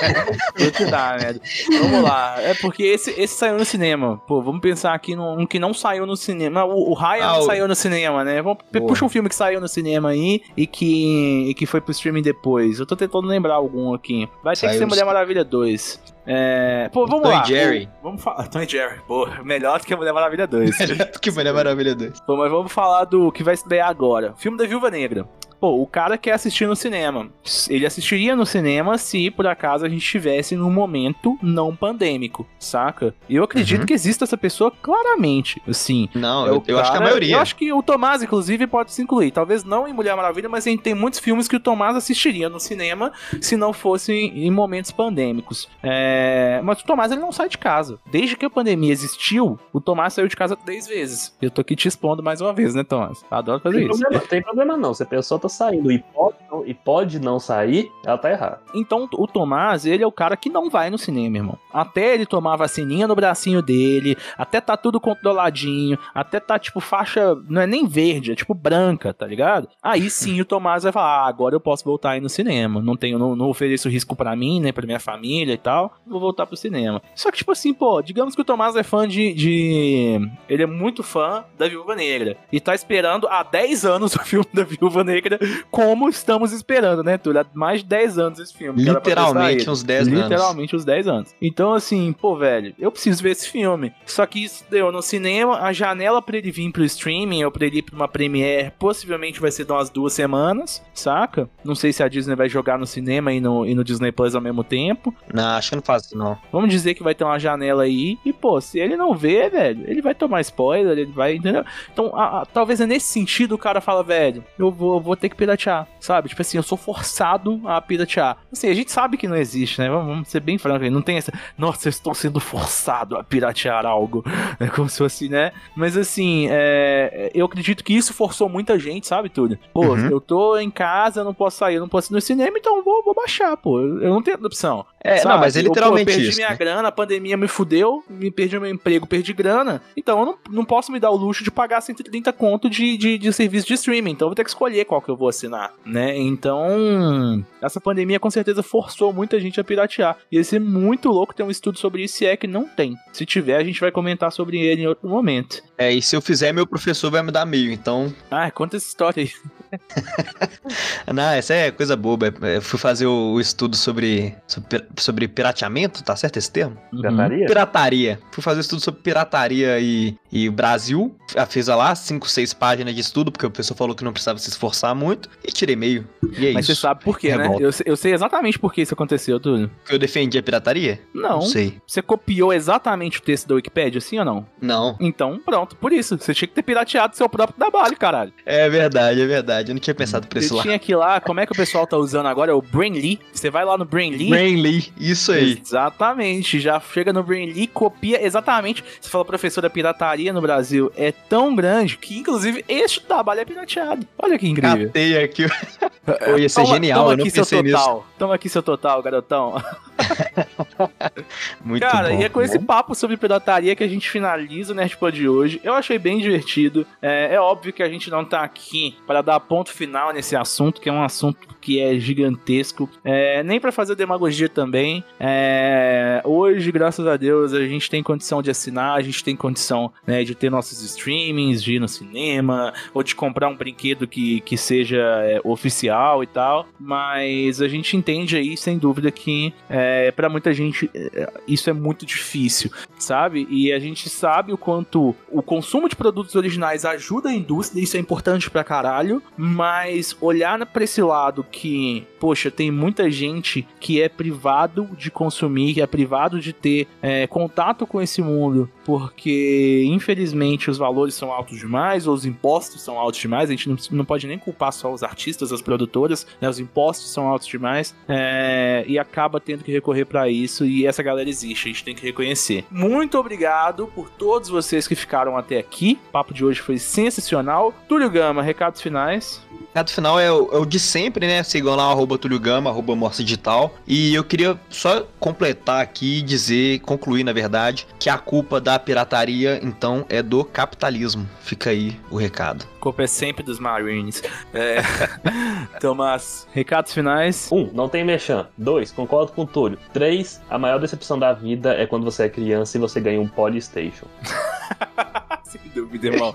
Vou 0.59 0.71
te 0.71 0.85
dar, 0.87 1.19
merda. 1.19 1.40
Vamos 1.81 2.03
lá. 2.03 2.37
É 2.40 2.55
porque 2.55 2.83
esse, 2.85 3.11
esse 3.21 3.35
saiu 3.37 3.57
no 3.59 3.64
cinema. 3.64 4.19
Pô, 4.29 4.40
vamos 4.43 4.61
pensar 4.61 4.95
aqui 4.95 5.17
num 5.17 5.45
que 5.47 5.59
não 5.59 5.75
saiu 5.75 6.07
no 6.07 6.17
cinema. 6.17 6.64
O, 6.64 6.90
o 6.90 6.95
Raya 6.95 7.25
Ah, 7.27 7.33
não 7.35 7.38
o- 7.40 7.43
saiu 7.43 7.67
no 7.67 7.75
cinema, 7.75 8.23
né? 8.23 8.40
Vamos, 8.43 8.59
Boa. 8.73 8.87
puxa 8.87 9.05
um 9.05 9.09
filme 9.09 9.29
que 9.29 9.35
saiu 9.35 9.61
no 9.61 9.69
cinema 9.69 10.11
aí 10.11 10.40
e 10.57 10.67
que, 10.67 11.49
e 11.49 11.55
que 11.55 11.67
foi 11.67 11.81
pro 11.81 11.90
streaming 11.93 12.23
depois. 12.23 12.79
Eu 12.79 12.87
tô 12.87 12.95
tentando 12.95 13.27
lembrar 13.27 13.55
algum 13.55 13.93
aqui. 13.95 14.29
Vai 14.43 14.55
ter 14.55 14.61
que 14.61 14.67
Saiu 14.69 14.79
ser 14.79 14.87
Mulher 14.87 15.05
Maravilha 15.05 15.45
2. 15.45 16.13
É... 16.27 16.89
Pô, 16.93 17.07
vamos 17.07 17.23
Tom 17.23 17.29
lá. 17.29 17.45
Jerry. 17.45 17.87
Pô, 17.87 18.09
Vamos 18.09 18.23
falar. 18.23 18.47
Tom 18.49 18.63
Jerry. 18.67 19.01
Pô, 19.07 19.29
melhor 19.45 19.79
do 19.79 19.87
que 19.87 19.93
a 19.93 19.97
Mulher 19.97 20.13
Maravilha 20.13 20.47
2. 20.47 20.79
Melhor 20.79 21.07
do 21.13 21.21
que 21.21 21.31
Mulher 21.31 21.53
Maravilha 21.53 21.95
2. 21.95 22.21
Pô, 22.21 22.37
mas 22.37 22.51
vamos 22.51 22.73
falar 22.73 23.05
do 23.05 23.31
que 23.31 23.43
vai 23.43 23.55
estrear 23.55 23.89
agora. 23.89 24.35
Filme 24.37 24.57
da 24.57 24.67
Viúva 24.67 24.91
Negra. 24.91 25.27
Pô, 25.61 25.81
o 25.81 25.87
cara 25.87 26.19
quer 26.19 26.33
assistir 26.33 26.67
no 26.67 26.77
cinema. 26.77 27.29
Ele 27.71 27.87
assistiria 27.87 28.37
no 28.37 28.45
cinema 28.45 28.99
se 28.99 29.31
por 29.31 29.47
acaso 29.47 29.85
a 29.85 29.88
gente 29.88 30.03
estivesse 30.03 30.55
num 30.57 30.71
momento 30.71 31.38
não 31.43 31.75
pandêmico, 31.75 32.47
saca? 32.59 33.14
E 33.29 33.37
eu 33.37 33.45
acredito 33.45 33.81
Uhum. 33.81 33.87
que 33.87 33.93
exista 33.95 34.25
essa 34.25 34.37
pessoa 34.37 34.71
claramente, 34.71 35.61
assim. 35.67 36.09
Não, 36.14 36.47
É 36.47 36.51
eu, 36.51 36.57
o 36.59 36.62
eu 36.67 36.79
acho 36.79 36.90
que 36.90 36.97
a 36.97 37.01
cara- 37.01 37.05
maioria. 37.11 37.37
Eu 37.37 37.40
acho 37.40 37.57
que 37.57 37.73
o 37.73 37.83
Tomás, 37.83 38.23
inclusive, 38.23 38.67
pode 38.67 38.93
se 38.93 39.03
incluir. 39.03 39.31
Talvez 39.31 39.64
não 39.64 39.88
em 39.88 39.93
Mulher 39.93 40.14
Maravilha, 40.17 40.49
mas 40.49 40.67
a 40.67 40.71
gente 40.71 40.83
tem 40.83 40.95
muitos 40.95 41.19
filmes 41.21 41.49
que 41.49 41.57
o 41.57 41.61
Tomás 41.61 41.97
assistiria 41.97 42.49
no 42.49 42.61
cinema 42.61 43.12
se 43.40 43.57
não 43.57 43.73
fosse 43.73 44.12
em 44.12 44.51
momentos 44.51 44.90
pandêmicos. 44.90 45.69
É, 45.83 46.61
Mas 46.62 46.81
o 46.81 46.85
Tomás 46.85 47.11
ele 47.12 47.21
não 47.21 47.33
sai 47.33 47.49
de 47.49 47.59
casa. 47.59 47.99
Desde 48.11 48.37
que 48.37 48.45
a 48.45 48.51
pandemia 48.51 48.93
existiu, 48.93 49.59
o 49.73 49.81
Tomás 49.81 50.12
saiu 50.14 50.29
de 50.29 50.37
casa 50.37 50.57
três 50.57 50.87
vezes. 50.87 51.35
Eu 51.40 51.51
tô 51.51 51.61
aqui 51.61 51.75
te 51.77 51.88
expondo 51.88 52.23
mais 52.23 52.40
uma 52.40 52.53
vez, 52.53 52.75
né, 52.75 52.83
Tomás? 52.85 53.25
Adoro 53.31 53.61
fazer 53.61 53.79
Tem 53.79 53.88
isso. 53.90 54.01
problema, 54.01 54.25
tem 54.27 54.43
problema 54.43 54.77
não. 54.77 54.95
Se 54.95 55.03
a 55.03 55.07
pessoa 55.07 55.38
tá 55.44 55.48
saindo 55.48 55.92
e 55.92 55.98
pode, 55.98 56.37
não, 56.50 56.66
e 56.66 56.74
pode 56.74 57.20
não 57.20 57.38
sair, 57.38 57.90
ela 58.04 58.18
tá 58.18 58.30
errada. 58.30 58.61
Então, 58.74 59.09
o 59.12 59.26
Tomás, 59.26 59.85
ele 59.85 60.02
é 60.02 60.07
o 60.07 60.12
cara 60.12 60.37
que 60.37 60.48
não 60.48 60.70
vai 60.70 60.90
no 60.90 60.98
cinema, 60.98 61.37
irmão. 61.37 61.59
Até 61.72 62.14
ele 62.14 62.26
tomar 62.26 62.54
a 62.54 62.57
vacininha 62.57 63.07
no 63.07 63.14
bracinho 63.14 63.61
dele, 63.61 64.16
até 64.37 64.61
tá 64.61 64.76
tudo 64.76 65.00
controladinho, 65.00 65.98
até 66.14 66.40
tá, 66.40 66.59
tipo, 66.59 66.80
faixa, 66.80 67.35
não 67.48 67.62
é 67.62 67.66
nem 67.66 67.87
verde, 67.87 68.33
é 68.33 68.35
tipo 68.35 68.54
branca, 68.54 69.12
tá 69.12 69.26
ligado? 69.26 69.68
Aí 69.83 70.09
sim 70.09 70.40
o 70.40 70.44
Tomás 70.44 70.85
vai 70.85 70.92
falar, 70.92 71.24
ah, 71.24 71.28
agora 71.28 71.54
eu 71.54 71.61
posso 71.61 71.85
voltar 71.85 72.12
aí 72.12 72.20
no 72.20 72.28
cinema. 72.28 72.80
Não 72.80 72.96
tenho, 72.96 73.18
não, 73.18 73.37
não 73.37 73.48
ofereço 73.48 73.88
risco 73.88 74.16
pra 74.16 74.35
mim, 74.35 74.61
né, 74.61 74.72
pra 74.72 74.87
minha 74.87 75.00
família 75.00 75.52
e 75.52 75.59
tal. 75.59 75.94
Vou 76.07 76.20
voltar 76.20 76.46
pro 76.46 76.57
cinema. 76.57 77.02
Só 77.14 77.30
que, 77.30 77.38
tipo 77.38 77.52
assim, 77.52 77.74
pô, 77.74 78.00
digamos 78.00 78.35
que 78.35 78.40
o 78.40 78.44
Tomás 78.44 78.76
é 78.76 78.83
fã 78.83 79.07
de, 79.07 79.33
de... 79.35 80.30
Ele 80.48 80.62
é 80.62 80.66
muito 80.66 81.02
fã 81.02 81.44
da 81.59 81.68
Viúva 81.68 81.94
Negra. 81.94 82.37
E 82.50 82.61
tá 82.61 82.74
esperando 82.74 83.28
há 83.28 83.42
10 83.42 83.85
anos 83.85 84.14
o 84.14 84.20
filme 84.24 84.46
da 84.52 84.64
Viúva 84.64 85.04
Negra, 85.04 85.34
como 85.70 86.09
estamos 86.09 86.53
esperando, 86.53 87.03
né, 87.03 87.18
Túlio? 87.18 87.40
Há 87.40 87.47
mais 87.55 87.81
de 87.81 87.87
10 87.87 88.18
anos 88.18 88.38
esse 88.38 88.55
filme. 88.55 88.83
Literalmente 88.83 89.68
uns 89.70 89.83
10 89.83 90.09
anos. 90.09 90.20
Literalmente 90.23 90.77
uns 90.77 90.85
10 90.85 91.09
anos. 91.09 91.35
Então, 91.40 91.73
assim, 91.75 92.12
pô, 92.12 92.37
velho, 92.37 92.75
eu 92.79 92.90
preciso 92.90 93.23
ver 93.23 93.31
esse 93.31 93.49
filme. 93.49 93.92
Só 94.07 94.25
que 94.27 94.44
isso 94.44 94.64
deu 94.70 94.90
no 94.92 95.03
cinema, 95.03 95.61
a 95.61 95.73
janela 95.73 96.20
pra 96.23 96.37
ele 96.37 96.51
vir 96.51 96.70
pro 96.73 96.85
streaming 96.85 97.44
ou 97.44 97.51
pra 97.51 97.66
ele 97.66 97.79
ir 97.79 97.83
pra 97.83 97.94
uma 97.97 98.09
premiere, 98.09 98.73
possivelmente 98.79 99.40
vai 99.40 99.51
ser 99.51 99.64
de 99.64 99.73
umas 99.73 99.90
duas 99.90 100.12
semanas, 100.12 100.83
saca? 100.92 101.49
Não 101.64 101.75
sei 101.75 101.92
se 101.92 102.03
a 102.03 102.09
Disney 102.09 102.35
vai 102.37 102.49
jogar 102.49 102.79
no 102.79 102.87
cinema 102.87 103.33
e 103.33 103.40
no, 103.40 103.66
e 103.66 103.75
no 103.75 103.85
Disney 103.85 104.12
Plus 104.12 104.35
ao 104.35 104.40
mesmo 104.40 104.62
tempo. 104.64 105.14
Não, 105.33 105.44
acho 105.57 105.70
que 105.70 105.77
não 105.77 105.83
faz 105.83 106.07
isso, 106.07 106.16
não. 106.16 106.38
Vamos 106.53 106.70
dizer 106.70 106.94
que 106.94 107.03
vai 107.03 107.14
ter 107.14 107.25
uma 107.25 107.38
janela 107.38 107.83
aí. 107.85 108.18
E, 108.25 108.33
pô, 108.33 108.61
se 108.61 108.79
ele 108.79 108.97
não 108.97 109.14
vê, 109.14 109.49
velho, 109.49 109.85
ele 109.87 110.01
vai 110.03 110.14
tomar 110.14 110.40
spoiler, 110.40 110.97
ele 110.99 111.11
vai. 111.12 111.35
Entendeu? 111.37 111.64
Então, 111.92 112.12
a- 112.14 112.42
a- 112.42 112.47
talvez 112.47 112.81
é 112.81 112.87
nesse 112.87 113.07
sentido 113.07 113.55
o 113.55 113.59
cara 113.59 113.81
fala, 113.81 114.03
velho, 114.03 114.44
eu 114.59 114.70
vou, 114.70 115.01
vou 115.01 115.16
ter 115.25 115.31
que 115.31 115.37
piratear, 115.37 115.89
sabe? 115.99 116.29
Tipo 116.29 116.43
assim, 116.43 116.59
eu 116.59 116.63
sou 116.63 116.77
forçado 116.77 117.61
a 117.65 117.81
piratear. 117.81 118.37
Assim, 118.53 118.69
a 118.69 118.75
gente 118.75 118.93
sabe 118.93 119.17
que 119.17 119.27
não 119.27 119.37
existe, 119.37 119.81
né? 119.81 119.89
Vamos, 119.89 120.07
vamos 120.07 120.29
ser 120.29 120.41
bem 120.41 120.59
francos 120.59 120.83
aí. 120.83 120.91
Não 120.91 121.01
tem 121.01 121.17
essa. 121.17 121.33
Nossa, 121.57 121.89
eu 121.89 121.91
estou 121.91 122.15
sendo 122.15 122.39
forçado 122.41 123.17
a 123.17 123.25
piratear 123.25 123.87
algo. 123.87 124.23
É 124.61 124.69
como 124.69 124.89
se 124.89 124.99
fosse, 124.99 125.29
né? 125.29 125.51
Mas 125.77 125.97
assim, 125.97 126.47
é, 126.51 127.31
eu 127.35 127.45
acredito 127.47 127.83
que 127.83 127.93
isso 127.93 128.13
forçou 128.15 128.49
muita 128.49 128.79
gente, 128.79 129.07
sabe, 129.07 129.29
Túlio? 129.29 129.59
Pô, 129.73 129.85
Uhum. 129.85 130.09
eu 130.11 130.21
tô 130.21 130.57
em 130.59 130.71
casa, 130.71 131.21
eu 131.21 131.25
não 131.25 131.35
posso 131.35 131.59
sair, 131.59 131.75
eu 131.77 131.81
não 131.81 131.89
posso 131.89 132.13
ir 132.13 132.15
no 132.15 132.21
cinema, 132.21 132.57
então 132.57 132.83
vou, 132.85 133.03
vou 133.03 133.15
baixar, 133.15 133.57
pô. 133.57 133.81
Eu 133.81 134.11
não 134.11 134.23
tenho 134.23 134.37
outra 134.37 134.47
opção. 134.47 134.85
É, 135.05 135.19
Sabe? 135.19 135.35
não, 135.35 135.40
mas 135.40 135.55
é 135.55 135.61
Eu, 135.61 135.64
pô, 135.64 135.69
literalmente 135.69 136.07
perdi 136.07 136.29
isso. 136.29 136.38
minha 136.38 136.49
né? 136.49 136.57
grana, 136.57 136.88
a 136.88 136.93
pandemia 136.93 137.37
me 137.37 137.47
fudeu, 137.47 138.03
me 138.09 138.31
perdi 138.31 138.59
meu 138.59 138.71
emprego, 138.71 139.07
perdi 139.07 139.35
grana. 139.35 139.83
Então 139.95 140.19
eu 140.21 140.27
não, 140.27 140.38
não 140.51 140.64
posso 140.64 140.90
me 140.90 140.99
dar 140.99 141.11
o 141.11 141.17
luxo 141.17 141.45
de 141.45 141.51
pagar 141.51 141.83
130 141.83 142.33
conto 142.33 142.71
de, 142.71 142.97
de, 142.97 143.19
de 143.19 143.33
serviço 143.33 143.67
de 143.67 143.75
streaming. 143.75 144.12
Então 144.12 144.27
eu 144.27 144.31
vou 144.31 144.35
ter 144.35 144.45
que 144.45 144.51
escolher 144.51 144.87
qual 144.87 145.03
que 145.03 145.11
eu 145.11 145.17
vou 145.17 145.29
assinar, 145.29 145.75
né? 145.85 146.17
Então, 146.17 147.45
essa 147.61 147.81
pandemia 147.81 148.19
com 148.19 148.31
certeza 148.31 148.62
forçou 148.62 149.12
muita 149.12 149.38
gente 149.38 149.61
a 149.61 149.64
piratear. 149.64 150.17
E 150.33 150.37
ia 150.37 150.45
ser 150.45 150.59
muito 150.59 151.11
louco 151.11 151.35
ter 151.35 151.43
um 151.43 151.51
estudo 151.51 151.79
sobre 151.79 152.05
isso, 152.05 152.17
se 152.17 152.27
é 152.27 152.37
que 152.37 152.47
não 152.47 152.67
tem. 152.67 152.97
Se 153.12 153.27
tiver, 153.27 153.57
a 153.57 153.64
gente 153.64 153.81
vai 153.81 153.90
comentar 153.90 154.33
sobre 154.33 154.59
ele 154.59 154.83
em 154.83 154.87
outro 154.87 155.09
momento. 155.09 155.62
É, 155.77 155.93
e 155.93 156.01
se 156.01 156.17
eu 156.17 156.23
fizer, 156.23 156.53
meu 156.53 156.67
professor 156.67 157.11
vai 157.11 157.23
me 157.23 157.31
dar 157.31 157.45
meio. 157.45 157.71
Então, 157.71 158.12
Ah, 158.31 158.51
conta 158.51 158.77
essa 158.77 158.87
história 158.87 159.23
aí. 159.23 159.31
não, 161.13 161.31
essa 161.31 161.55
é 161.55 161.71
coisa 161.71 161.97
boba. 161.97 162.33
Eu 162.43 162.63
fui 162.63 162.79
fazer 162.79 163.07
o, 163.07 163.33
o 163.35 163.41
estudo 163.41 163.77
sobre, 163.77 164.35
sobre, 164.47 164.69
pir- 164.69 164.89
sobre 164.99 165.29
pirateamento, 165.29 166.03
tá 166.03 166.17
certo 166.17 166.37
esse 166.39 166.51
termo? 166.51 166.77
Pirataria? 166.91 167.47
Pirataria. 167.47 168.21
Fui 168.33 168.43
fazer 168.43 168.59
um 168.59 168.61
estudo 168.61 168.81
sobre 168.83 169.01
pirataria 169.03 169.79
e, 169.81 170.17
e 170.33 170.49
o 170.49 170.53
Brasil. 170.53 171.15
Ah, 171.37 171.47
Fiz 171.47 171.67
lá 171.69 171.95
5, 171.95 172.29
6 172.29 172.55
páginas 172.55 172.95
de 172.95 173.01
estudo, 173.01 173.31
porque 173.31 173.47
o 173.47 173.51
professor 173.51 173.75
falou 173.77 173.95
que 173.95 174.05
não 174.05 174.13
precisava 174.13 174.39
se 174.39 174.49
esforçar 174.49 174.95
muito. 174.95 175.29
E 175.47 175.53
tirei 175.53 175.77
meio. 175.77 176.07
E 176.39 176.49
é 176.49 176.53
Mas 176.53 176.65
isso. 176.69 176.75
você 176.77 176.81
sabe 176.83 177.03
por 177.05 177.19
quê, 177.19 177.37
né? 177.37 177.57
Eu, 177.61 177.73
sei- 177.73 177.87
eu 177.89 177.97
sei 177.97 178.13
exatamente 178.15 178.59
por 178.59 178.73
que 178.73 178.83
isso 178.83 178.95
aconteceu, 178.95 179.39
Túlio. 179.39 179.71
Que 179.87 179.95
eu 179.95 179.99
defendi 179.99 180.39
a 180.39 180.43
pirataria? 180.43 181.01
Não. 181.15 181.35
Não 181.35 181.43
sei. 181.43 181.79
Você 181.87 182.01
copiou 182.03 182.53
exatamente 182.53 183.19
o 183.19 183.23
texto 183.23 183.47
da 183.49 183.55
Wikipedia, 183.55 184.01
sim 184.01 184.19
ou 184.19 184.25
não? 184.25 184.47
Não. 184.61 184.97
Então, 185.01 185.39
pronto, 185.45 185.77
por 185.77 185.93
isso. 185.93 186.17
Você 186.19 186.33
tinha 186.35 186.49
que 186.49 186.55
ter 186.55 186.63
pirateado 186.63 187.17
seu 187.17 187.29
próprio 187.29 187.57
trabalho, 187.59 187.97
caralho. 187.97 188.33
É 188.47 188.69
verdade, 188.69 189.21
é 189.21 189.27
verdade. 189.27 189.63
Eu 189.70 189.74
não 189.74 189.81
tinha 189.81 189.94
pensado 189.94 190.27
por 190.27 190.38
esse 190.38 190.53
lado. 190.53 190.62
tinha 190.64 190.79
que 190.79 190.92
ir 190.92 190.96
lá, 190.96 191.20
como 191.20 191.40
é 191.40 191.46
que 191.46 191.53
o 191.53 191.57
pessoal 191.57 191.87
tá 191.87 191.96
usando 191.96 192.27
agora? 192.27 192.50
É 192.50 192.55
o 192.55 192.62
Brainly. 192.62 193.18
Você 193.33 193.50
vai 193.50 193.64
lá 193.64 193.77
no 193.79 193.85
Brainly. 193.85 194.29
Brainly, 194.29 194.92
isso 194.98 195.33
aí. 195.33 195.61
Exatamente, 195.64 196.59
já 196.61 196.81
chega 196.81 197.12
no 197.12 197.22
Brainly, 197.22 197.66
copia 197.66 198.24
exatamente. 198.24 198.85
Você 199.00 199.09
fala, 199.09 199.24
professor, 199.24 199.64
a 199.64 199.70
pirataria 199.70 200.33
no 200.33 200.40
Brasil 200.40 200.92
é 200.96 201.12
tão 201.12 201.55
grande 201.55 201.96
que, 201.98 202.18
inclusive, 202.18 202.64
este 202.68 203.00
trabalho 203.00 203.40
é 203.40 203.44
pirateado. 203.44 204.07
Olha 204.18 204.38
que 204.38 204.48
incrível. 204.48 204.87
Catei 204.87 205.22
aqui. 205.22 205.44
Pô, 206.05 206.37
ia 206.37 206.48
ser 206.48 206.62
Toma- 206.62 206.74
genial, 206.74 207.00
toma 207.00 207.12
eu 207.12 207.16
não 207.16 207.24
aqui 207.24 207.31
seu 207.31 207.42
pensei 207.44 207.62
nisso. 207.62 207.77
total. 207.77 208.07
Toma 208.18 208.35
aqui 208.35 208.48
seu 208.48 208.62
total, 208.62 209.03
garotão. 209.03 209.62
Muito 211.64 211.83
Cara, 211.83 212.11
bom. 212.11 212.20
e 212.20 212.24
é 212.24 212.28
com 212.28 212.42
esse 212.42 212.59
papo 212.59 212.94
sobre 212.94 213.16
pirataria 213.16 213.74
que 213.74 213.85
a 213.85 213.88
gente 213.88 214.11
finaliza 214.11 214.72
o 214.72 214.76
Nerdpod 214.76 215.16
de 215.16 215.28
hoje. 215.28 215.61
Eu 215.62 215.74
achei 215.74 215.98
bem 215.98 216.18
divertido. 216.18 216.87
É, 217.00 217.35
é 217.35 217.40
óbvio 217.40 217.72
que 217.72 217.83
a 217.83 217.88
gente 217.88 218.11
não 218.11 218.24
tá 218.24 218.42
aqui 218.42 218.96
para 219.07 219.22
dar 219.22 219.40
ponto 219.40 219.70
final 219.70 220.12
nesse 220.12 220.37
assunto, 220.37 220.80
que 220.80 220.88
é 220.88 220.92
um 220.92 221.02
assunto 221.02 221.54
que 221.61 221.80
é 221.80 221.98
gigantesco. 221.98 222.88
É, 223.04 223.42
nem 223.42 223.59
para 223.59 223.72
fazer 223.72 223.94
demagogia 223.94 224.48
também. 224.48 225.02
É, 225.18 226.20
hoje, 226.24 226.70
graças 226.70 227.07
a 227.07 227.16
Deus, 227.16 227.52
a 227.52 227.66
gente 227.66 227.88
tem 227.88 228.02
condição 228.02 228.42
de 228.42 228.50
assinar, 228.50 228.98
a 228.98 229.00
gente 229.00 229.24
tem 229.24 229.35
condição 229.35 229.92
né, 230.07 230.24
de 230.24 230.35
ter 230.35 230.50
nossos 230.50 230.83
streamings, 230.83 231.62
de 231.62 231.76
ir 231.76 231.80
no 231.80 231.88
cinema, 231.88 232.72
ou 232.92 233.02
de 233.02 233.14
comprar 233.14 233.48
um 233.48 233.57
brinquedo 233.57 234.07
que, 234.07 234.40
que 234.40 234.57
seja 234.57 234.98
é, 235.24 235.40
oficial 235.42 236.22
e 236.22 236.26
tal. 236.26 236.66
Mas 236.78 237.62
a 237.62 237.68
gente 237.68 237.96
entende 237.96 238.37
aí, 238.37 238.57
sem 238.57 238.76
dúvida, 238.76 239.11
que 239.11 239.54
é, 239.68 239.84
para 240.12 240.29
muita 240.29 240.53
gente 240.53 240.90
é, 240.94 241.33
isso 241.47 241.68
é 241.68 241.73
muito 241.73 242.07
difícil, 242.07 242.70
sabe? 242.99 243.47
E 243.51 243.73
a 243.73 243.79
gente 243.79 244.09
sabe 244.09 244.53
o 244.53 244.59
quanto 244.59 245.14
o 245.31 245.42
consumo 245.42 245.88
de 245.88 245.97
produtos 245.97 246.35
originais 246.35 246.85
ajuda 246.85 247.29
a 247.29 247.35
indústria, 247.35 247.83
isso 247.83 247.97
é 247.97 248.01
importante 248.01 248.51
pra 248.51 248.64
caralho, 248.64 249.23
mas 249.37 250.16
olhar 250.20 250.64
pra 250.66 250.85
esse 250.85 251.03
lado 251.03 251.44
que, 251.51 252.07
poxa, 252.25 252.51
tem 252.51 252.71
muita 252.71 253.11
gente 253.11 253.69
que 253.79 254.01
é 254.01 254.09
privado 254.09 254.89
de 254.97 255.11
consumir, 255.11 255.75
que 255.75 255.83
é 255.83 255.87
privado 255.87 256.41
de 256.41 256.55
ter 256.55 256.89
é, 257.03 257.27
contato 257.27 257.87
com 257.87 258.01
esse 258.01 258.23
mundo, 258.23 258.67
porque 258.83 259.85
infelizmente 259.87 260.71
os 260.71 260.79
valores 260.79 261.15
são 261.15 261.31
altos 261.31 261.59
demais, 261.59 262.07
ou 262.07 262.15
os 262.15 262.25
impostos 262.25 262.81
são 262.81 262.99
altos 262.99 263.21
demais, 263.21 263.51
a 263.51 263.53
gente 263.53 263.69
não, 263.69 263.77
não 263.91 264.07
pode 264.07 264.27
nem 264.27 264.39
culpar 264.39 264.73
só 264.73 264.91
os 264.91 265.03
artistas, 265.03 265.53
as 265.53 265.61
produtoras, 265.61 266.27
né? 266.41 266.49
Os 266.49 266.59
impostos 266.59 267.13
são 267.13 267.29
altos 267.29 267.47
demais, 267.47 267.95
é, 268.09 268.87
e 268.89 268.99
acaba 268.99 269.39
tendo 269.39 269.63
que 269.63 269.71
recorrer 269.71 270.07
pra 270.07 270.27
isso 270.27 270.65
e 270.65 270.87
essa 270.87 271.03
galera 271.03 271.29
existe, 271.29 271.69
a 271.69 271.73
gente 271.73 271.85
tem 271.85 271.95
que 271.95 272.07
reconhecer. 272.07 272.65
Muito 272.71 273.19
obrigado 273.19 273.87
por 273.89 274.09
todos 274.09 274.49
vocês 274.49 274.89
que 274.89 274.95
ficaram 274.95 275.37
até 275.37 275.59
aqui. 275.59 275.99
O 276.09 276.11
papo 276.11 276.33
de 276.33 276.43
hoje 276.43 276.63
foi 276.63 276.79
sensacional. 276.79 277.75
Túlio 277.87 278.09
Gama, 278.09 278.43
recados 278.43 278.81
finais. 278.81 279.43
Recado 279.75 279.91
final 279.91 280.21
é 280.21 280.31
o, 280.31 280.51
é 280.53 280.59
o 280.59 280.65
de 280.65 280.79
sempre, 280.79 281.27
né? 281.27 281.43
Sigam 281.43 281.75
lá, 281.75 281.93
arroba 282.14 282.18
Túlio 282.18 282.40
Gama, 282.40 282.70
arroba 282.70 282.94
Morsa 282.94 283.22
Digital. 283.22 283.74
E 283.87 284.14
eu 284.14 284.24
queria 284.24 284.59
só 284.70 285.07
completar 285.18 285.83
aqui 285.83 286.18
e 286.18 286.22
dizer, 286.22 286.81
concluir 286.81 287.24
na 287.24 287.33
verdade, 287.33 287.87
que 287.98 288.09
a 288.09 288.18
culpa 288.18 288.61
da 288.61 288.79
pirataria, 288.79 289.61
então, 289.62 290.07
é 290.09 290.22
do 290.22 290.44
capitalismo. 290.44 291.29
Fica 291.40 291.70
aí 291.70 291.98
o 292.11 292.16
recado. 292.16 292.66
A 292.77 292.81
culpa 292.81 293.03
é 293.03 293.07
sempre 293.07 293.42
dos 293.42 293.59
Marines. 293.59 294.22
É... 294.53 294.83
Tomás, 295.81 296.46
recados 296.53 296.92
finais. 296.92 297.48
Um, 297.50 297.70
não 297.72 297.88
tem 297.88 298.05
mexã. 298.05 298.46
Dois, 298.57 298.90
concordo 298.90 299.33
com 299.33 299.42
o 299.42 299.46
Túlio. 299.46 299.79
Três, 299.92 300.40
a 300.48 300.59
maior 300.59 300.79
decepção 300.79 301.18
da 301.18 301.33
vida 301.33 301.74
é 301.74 301.87
quando 301.87 302.05
você 302.05 302.24
é 302.24 302.29
criança 302.29 302.77
e 302.77 302.81
você 302.81 303.00
ganha 303.00 303.20
um 303.20 303.29
Polystation. 303.29 304.07
Sem 305.44 305.61
dúvida, 305.74 306.09
irmão. 306.09 306.35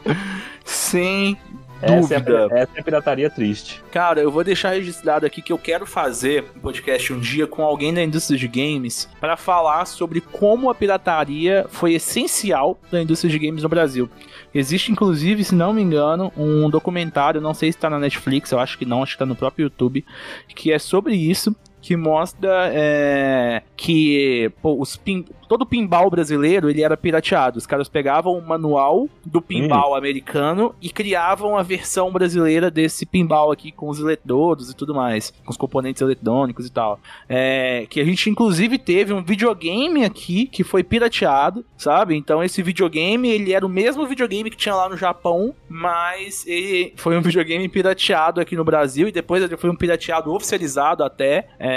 Sem 0.63 1.37
Essa 1.81 2.15
é, 2.15 2.17
a, 2.17 2.19
dúvida. 2.19 2.59
essa 2.59 2.71
é 2.75 2.79
a 2.79 2.83
pirataria 2.83 3.29
triste. 3.29 3.81
Cara, 3.91 4.19
eu 4.19 4.31
vou 4.31 4.43
deixar 4.43 4.71
registrado 4.71 5.25
aqui 5.25 5.41
que 5.41 5.51
eu 5.51 5.57
quero 5.57 5.85
fazer 5.85 6.45
um 6.55 6.59
podcast 6.59 7.13
um 7.13 7.19
dia 7.19 7.47
com 7.47 7.63
alguém 7.63 7.93
da 7.93 8.03
indústria 8.03 8.37
de 8.37 8.47
games 8.47 9.09
para 9.19 9.37
falar 9.37 9.85
sobre 9.85 10.21
como 10.21 10.69
a 10.69 10.75
pirataria 10.75 11.65
foi 11.69 11.93
essencial 11.93 12.79
na 12.91 13.01
indústria 13.01 13.31
de 13.31 13.39
games 13.39 13.63
no 13.63 13.69
Brasil. 13.69 14.09
Existe, 14.53 14.91
inclusive, 14.91 15.43
se 15.43 15.55
não 15.55 15.73
me 15.73 15.81
engano, 15.81 16.33
um 16.35 16.69
documentário, 16.69 17.39
não 17.39 17.53
sei 17.53 17.71
se 17.71 17.77
está 17.77 17.89
na 17.89 17.99
Netflix, 17.99 18.51
eu 18.51 18.59
acho 18.59 18.77
que 18.77 18.85
não, 18.85 19.03
acho 19.03 19.13
que 19.13 19.15
está 19.15 19.25
no 19.25 19.35
próprio 19.35 19.63
YouTube, 19.63 20.05
que 20.55 20.71
é 20.71 20.79
sobre 20.79 21.15
isso, 21.15 21.55
que 21.81 21.95
mostra 21.95 22.69
é, 22.73 23.63
que 23.75 24.51
pô, 24.61 24.79
os 24.79 24.97
pin, 24.97 25.25
todo 25.47 25.65
pinball 25.65 26.09
brasileiro 26.09 26.69
ele 26.69 26.83
era 26.83 26.95
pirateado. 26.95 27.57
Os 27.57 27.65
caras 27.65 27.89
pegavam 27.89 28.37
o 28.37 28.45
manual 28.45 29.07
do 29.25 29.41
pinball 29.41 29.95
americano 29.95 30.75
e 30.81 30.89
criavam 30.89 31.57
a 31.57 31.63
versão 31.63 32.11
brasileira 32.11 32.69
desse 32.69 33.05
pinball 33.05 33.51
aqui 33.51 33.71
com 33.71 33.89
os 33.89 33.99
eletrodos 33.99 34.69
e 34.69 34.75
tudo 34.75 34.93
mais, 34.93 35.33
com 35.43 35.51
os 35.51 35.57
componentes 35.57 36.01
eletrônicos 36.01 36.67
e 36.67 36.71
tal. 36.71 36.99
É, 37.27 37.87
que 37.89 37.99
a 37.99 38.05
gente 38.05 38.29
inclusive 38.29 38.77
teve 38.77 39.13
um 39.13 39.23
videogame 39.23 40.03
aqui 40.03 40.45
que 40.45 40.63
foi 40.63 40.83
pirateado, 40.83 41.65
sabe? 41.77 42.15
Então 42.15 42.43
esse 42.43 42.61
videogame 42.61 43.29
ele 43.29 43.53
era 43.53 43.65
o 43.65 43.69
mesmo 43.69 44.05
videogame 44.05 44.49
que 44.49 44.57
tinha 44.57 44.75
lá 44.75 44.89
no 44.89 44.97
Japão, 44.97 45.55
mas 45.67 46.45
ele 46.45 46.93
foi 46.97 47.17
um 47.17 47.21
videogame 47.21 47.67
pirateado 47.69 48.41
aqui 48.41 48.55
no 48.55 48.63
Brasil 48.63 49.07
e 49.07 49.11
depois 49.11 49.41
ele 49.41 49.57
foi 49.57 49.69
um 49.69 49.75
pirateado 49.75 50.33
oficializado 50.33 51.03
até. 51.03 51.47
É, 51.57 51.68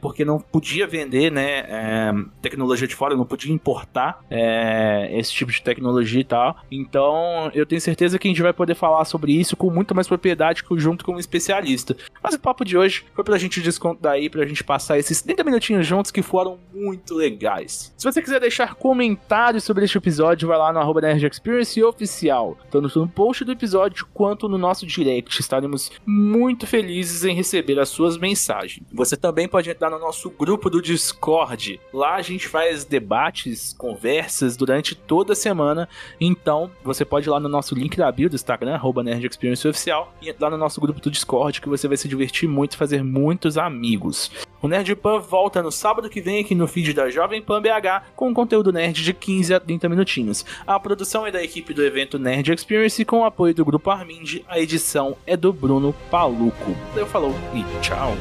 porque 0.00 0.24
não 0.24 0.38
podia 0.38 0.86
vender, 0.86 1.30
né, 1.30 1.64
é, 1.68 2.12
tecnologia 2.42 2.86
de 2.86 2.94
fora, 2.94 3.16
não 3.16 3.24
podia 3.24 3.52
importar 3.52 4.24
é, 4.30 5.10
esse 5.12 5.32
tipo 5.32 5.50
de 5.50 5.62
tecnologia 5.62 6.20
e 6.20 6.24
tal. 6.24 6.56
Então, 6.70 7.50
eu 7.54 7.66
tenho 7.66 7.80
certeza 7.80 8.18
que 8.18 8.28
a 8.28 8.30
gente 8.30 8.42
vai 8.42 8.52
poder 8.52 8.74
falar 8.74 9.04
sobre 9.04 9.32
isso 9.32 9.56
com 9.56 9.70
muito 9.70 9.94
mais 9.94 10.06
propriedade 10.06 10.62
junto 10.76 11.04
com 11.04 11.12
um 11.12 11.18
especialista. 11.18 11.96
Mas 12.22 12.34
o 12.34 12.40
papo 12.40 12.64
de 12.64 12.76
hoje 12.76 13.04
foi 13.14 13.24
pra 13.24 13.38
gente 13.38 13.60
descontrair, 13.60 14.30
pra 14.30 14.46
gente 14.46 14.64
passar 14.64 14.98
esses 14.98 15.22
30 15.22 15.44
minutinhos 15.44 15.86
juntos 15.86 16.10
que 16.10 16.22
foram 16.22 16.58
muito 16.72 17.14
legais. 17.14 17.92
Se 17.96 18.04
você 18.04 18.20
quiser 18.22 18.40
deixar 18.40 18.74
comentários 18.74 19.64
sobre 19.64 19.84
este 19.84 19.98
episódio, 19.98 20.48
vai 20.48 20.58
lá 20.58 20.72
no 20.72 20.78
arroba 20.78 21.00
Nerd 21.00 21.26
Experience 21.26 21.82
Oficial, 21.82 22.56
tanto 22.70 22.98
no 22.98 23.08
post 23.08 23.44
do 23.44 23.52
episódio 23.52 24.06
quanto 24.12 24.48
no 24.48 24.58
nosso 24.58 24.86
direct. 24.86 25.40
Estaremos 25.40 25.90
muito 26.06 26.66
felizes 26.66 27.24
em 27.24 27.34
receber 27.34 27.78
as 27.78 27.88
suas 27.88 28.16
mensagens. 28.16 28.86
Você 28.92 29.16
também 29.16 29.33
também 29.34 29.48
pode 29.48 29.68
entrar 29.68 29.90
no 29.90 29.98
nosso 29.98 30.30
grupo 30.30 30.70
do 30.70 30.80
Discord. 30.80 31.80
Lá 31.92 32.14
a 32.14 32.22
gente 32.22 32.46
faz 32.46 32.84
debates, 32.84 33.74
conversas 33.76 34.56
durante 34.56 34.94
toda 34.94 35.32
a 35.32 35.36
semana. 35.36 35.88
Então, 36.20 36.70
você 36.84 37.04
pode 37.04 37.28
ir 37.28 37.30
lá 37.32 37.40
no 37.40 37.48
nosso 37.48 37.74
link 37.74 37.96
da 37.96 38.12
bio 38.12 38.30
do 38.30 38.36
Instagram, 38.36 38.74
arroba 38.74 39.02
Nerd 39.02 39.26
Experience 39.26 39.66
Oficial, 39.66 40.14
e 40.22 40.28
entrar 40.28 40.50
no 40.50 40.56
nosso 40.56 40.80
grupo 40.80 41.00
do 41.00 41.10
Discord, 41.10 41.60
que 41.60 41.68
você 41.68 41.88
vai 41.88 41.96
se 41.96 42.06
divertir 42.06 42.48
muito 42.48 42.76
fazer 42.76 43.02
muitos 43.02 43.58
amigos. 43.58 44.30
O 44.62 44.68
Nerd 44.68 44.94
Pan 44.94 45.18
volta 45.18 45.60
no 45.60 45.72
sábado 45.72 46.08
que 46.08 46.20
vem 46.20 46.40
aqui 46.40 46.54
no 46.54 46.68
feed 46.68 46.94
da 46.94 47.10
Jovem 47.10 47.42
Pan 47.42 47.60
BH 47.60 48.12
com 48.14 48.32
conteúdo 48.32 48.72
nerd 48.72 49.02
de 49.02 49.12
15 49.12 49.52
a 49.52 49.58
30 49.58 49.88
minutinhos. 49.88 50.46
A 50.64 50.78
produção 50.78 51.26
é 51.26 51.32
da 51.32 51.42
equipe 51.42 51.74
do 51.74 51.84
evento 51.84 52.20
Nerd 52.20 52.52
Experience 52.52 53.04
com 53.04 53.18
o 53.18 53.24
apoio 53.24 53.52
do 53.52 53.64
Grupo 53.64 53.90
Armind. 53.90 54.42
A 54.46 54.60
edição 54.60 55.16
é 55.26 55.36
do 55.36 55.52
Bruno 55.52 55.92
Paluco. 56.08 56.74
Eu 56.94 57.06
falou 57.06 57.34
e 57.52 57.64
tchau. 57.82 58.14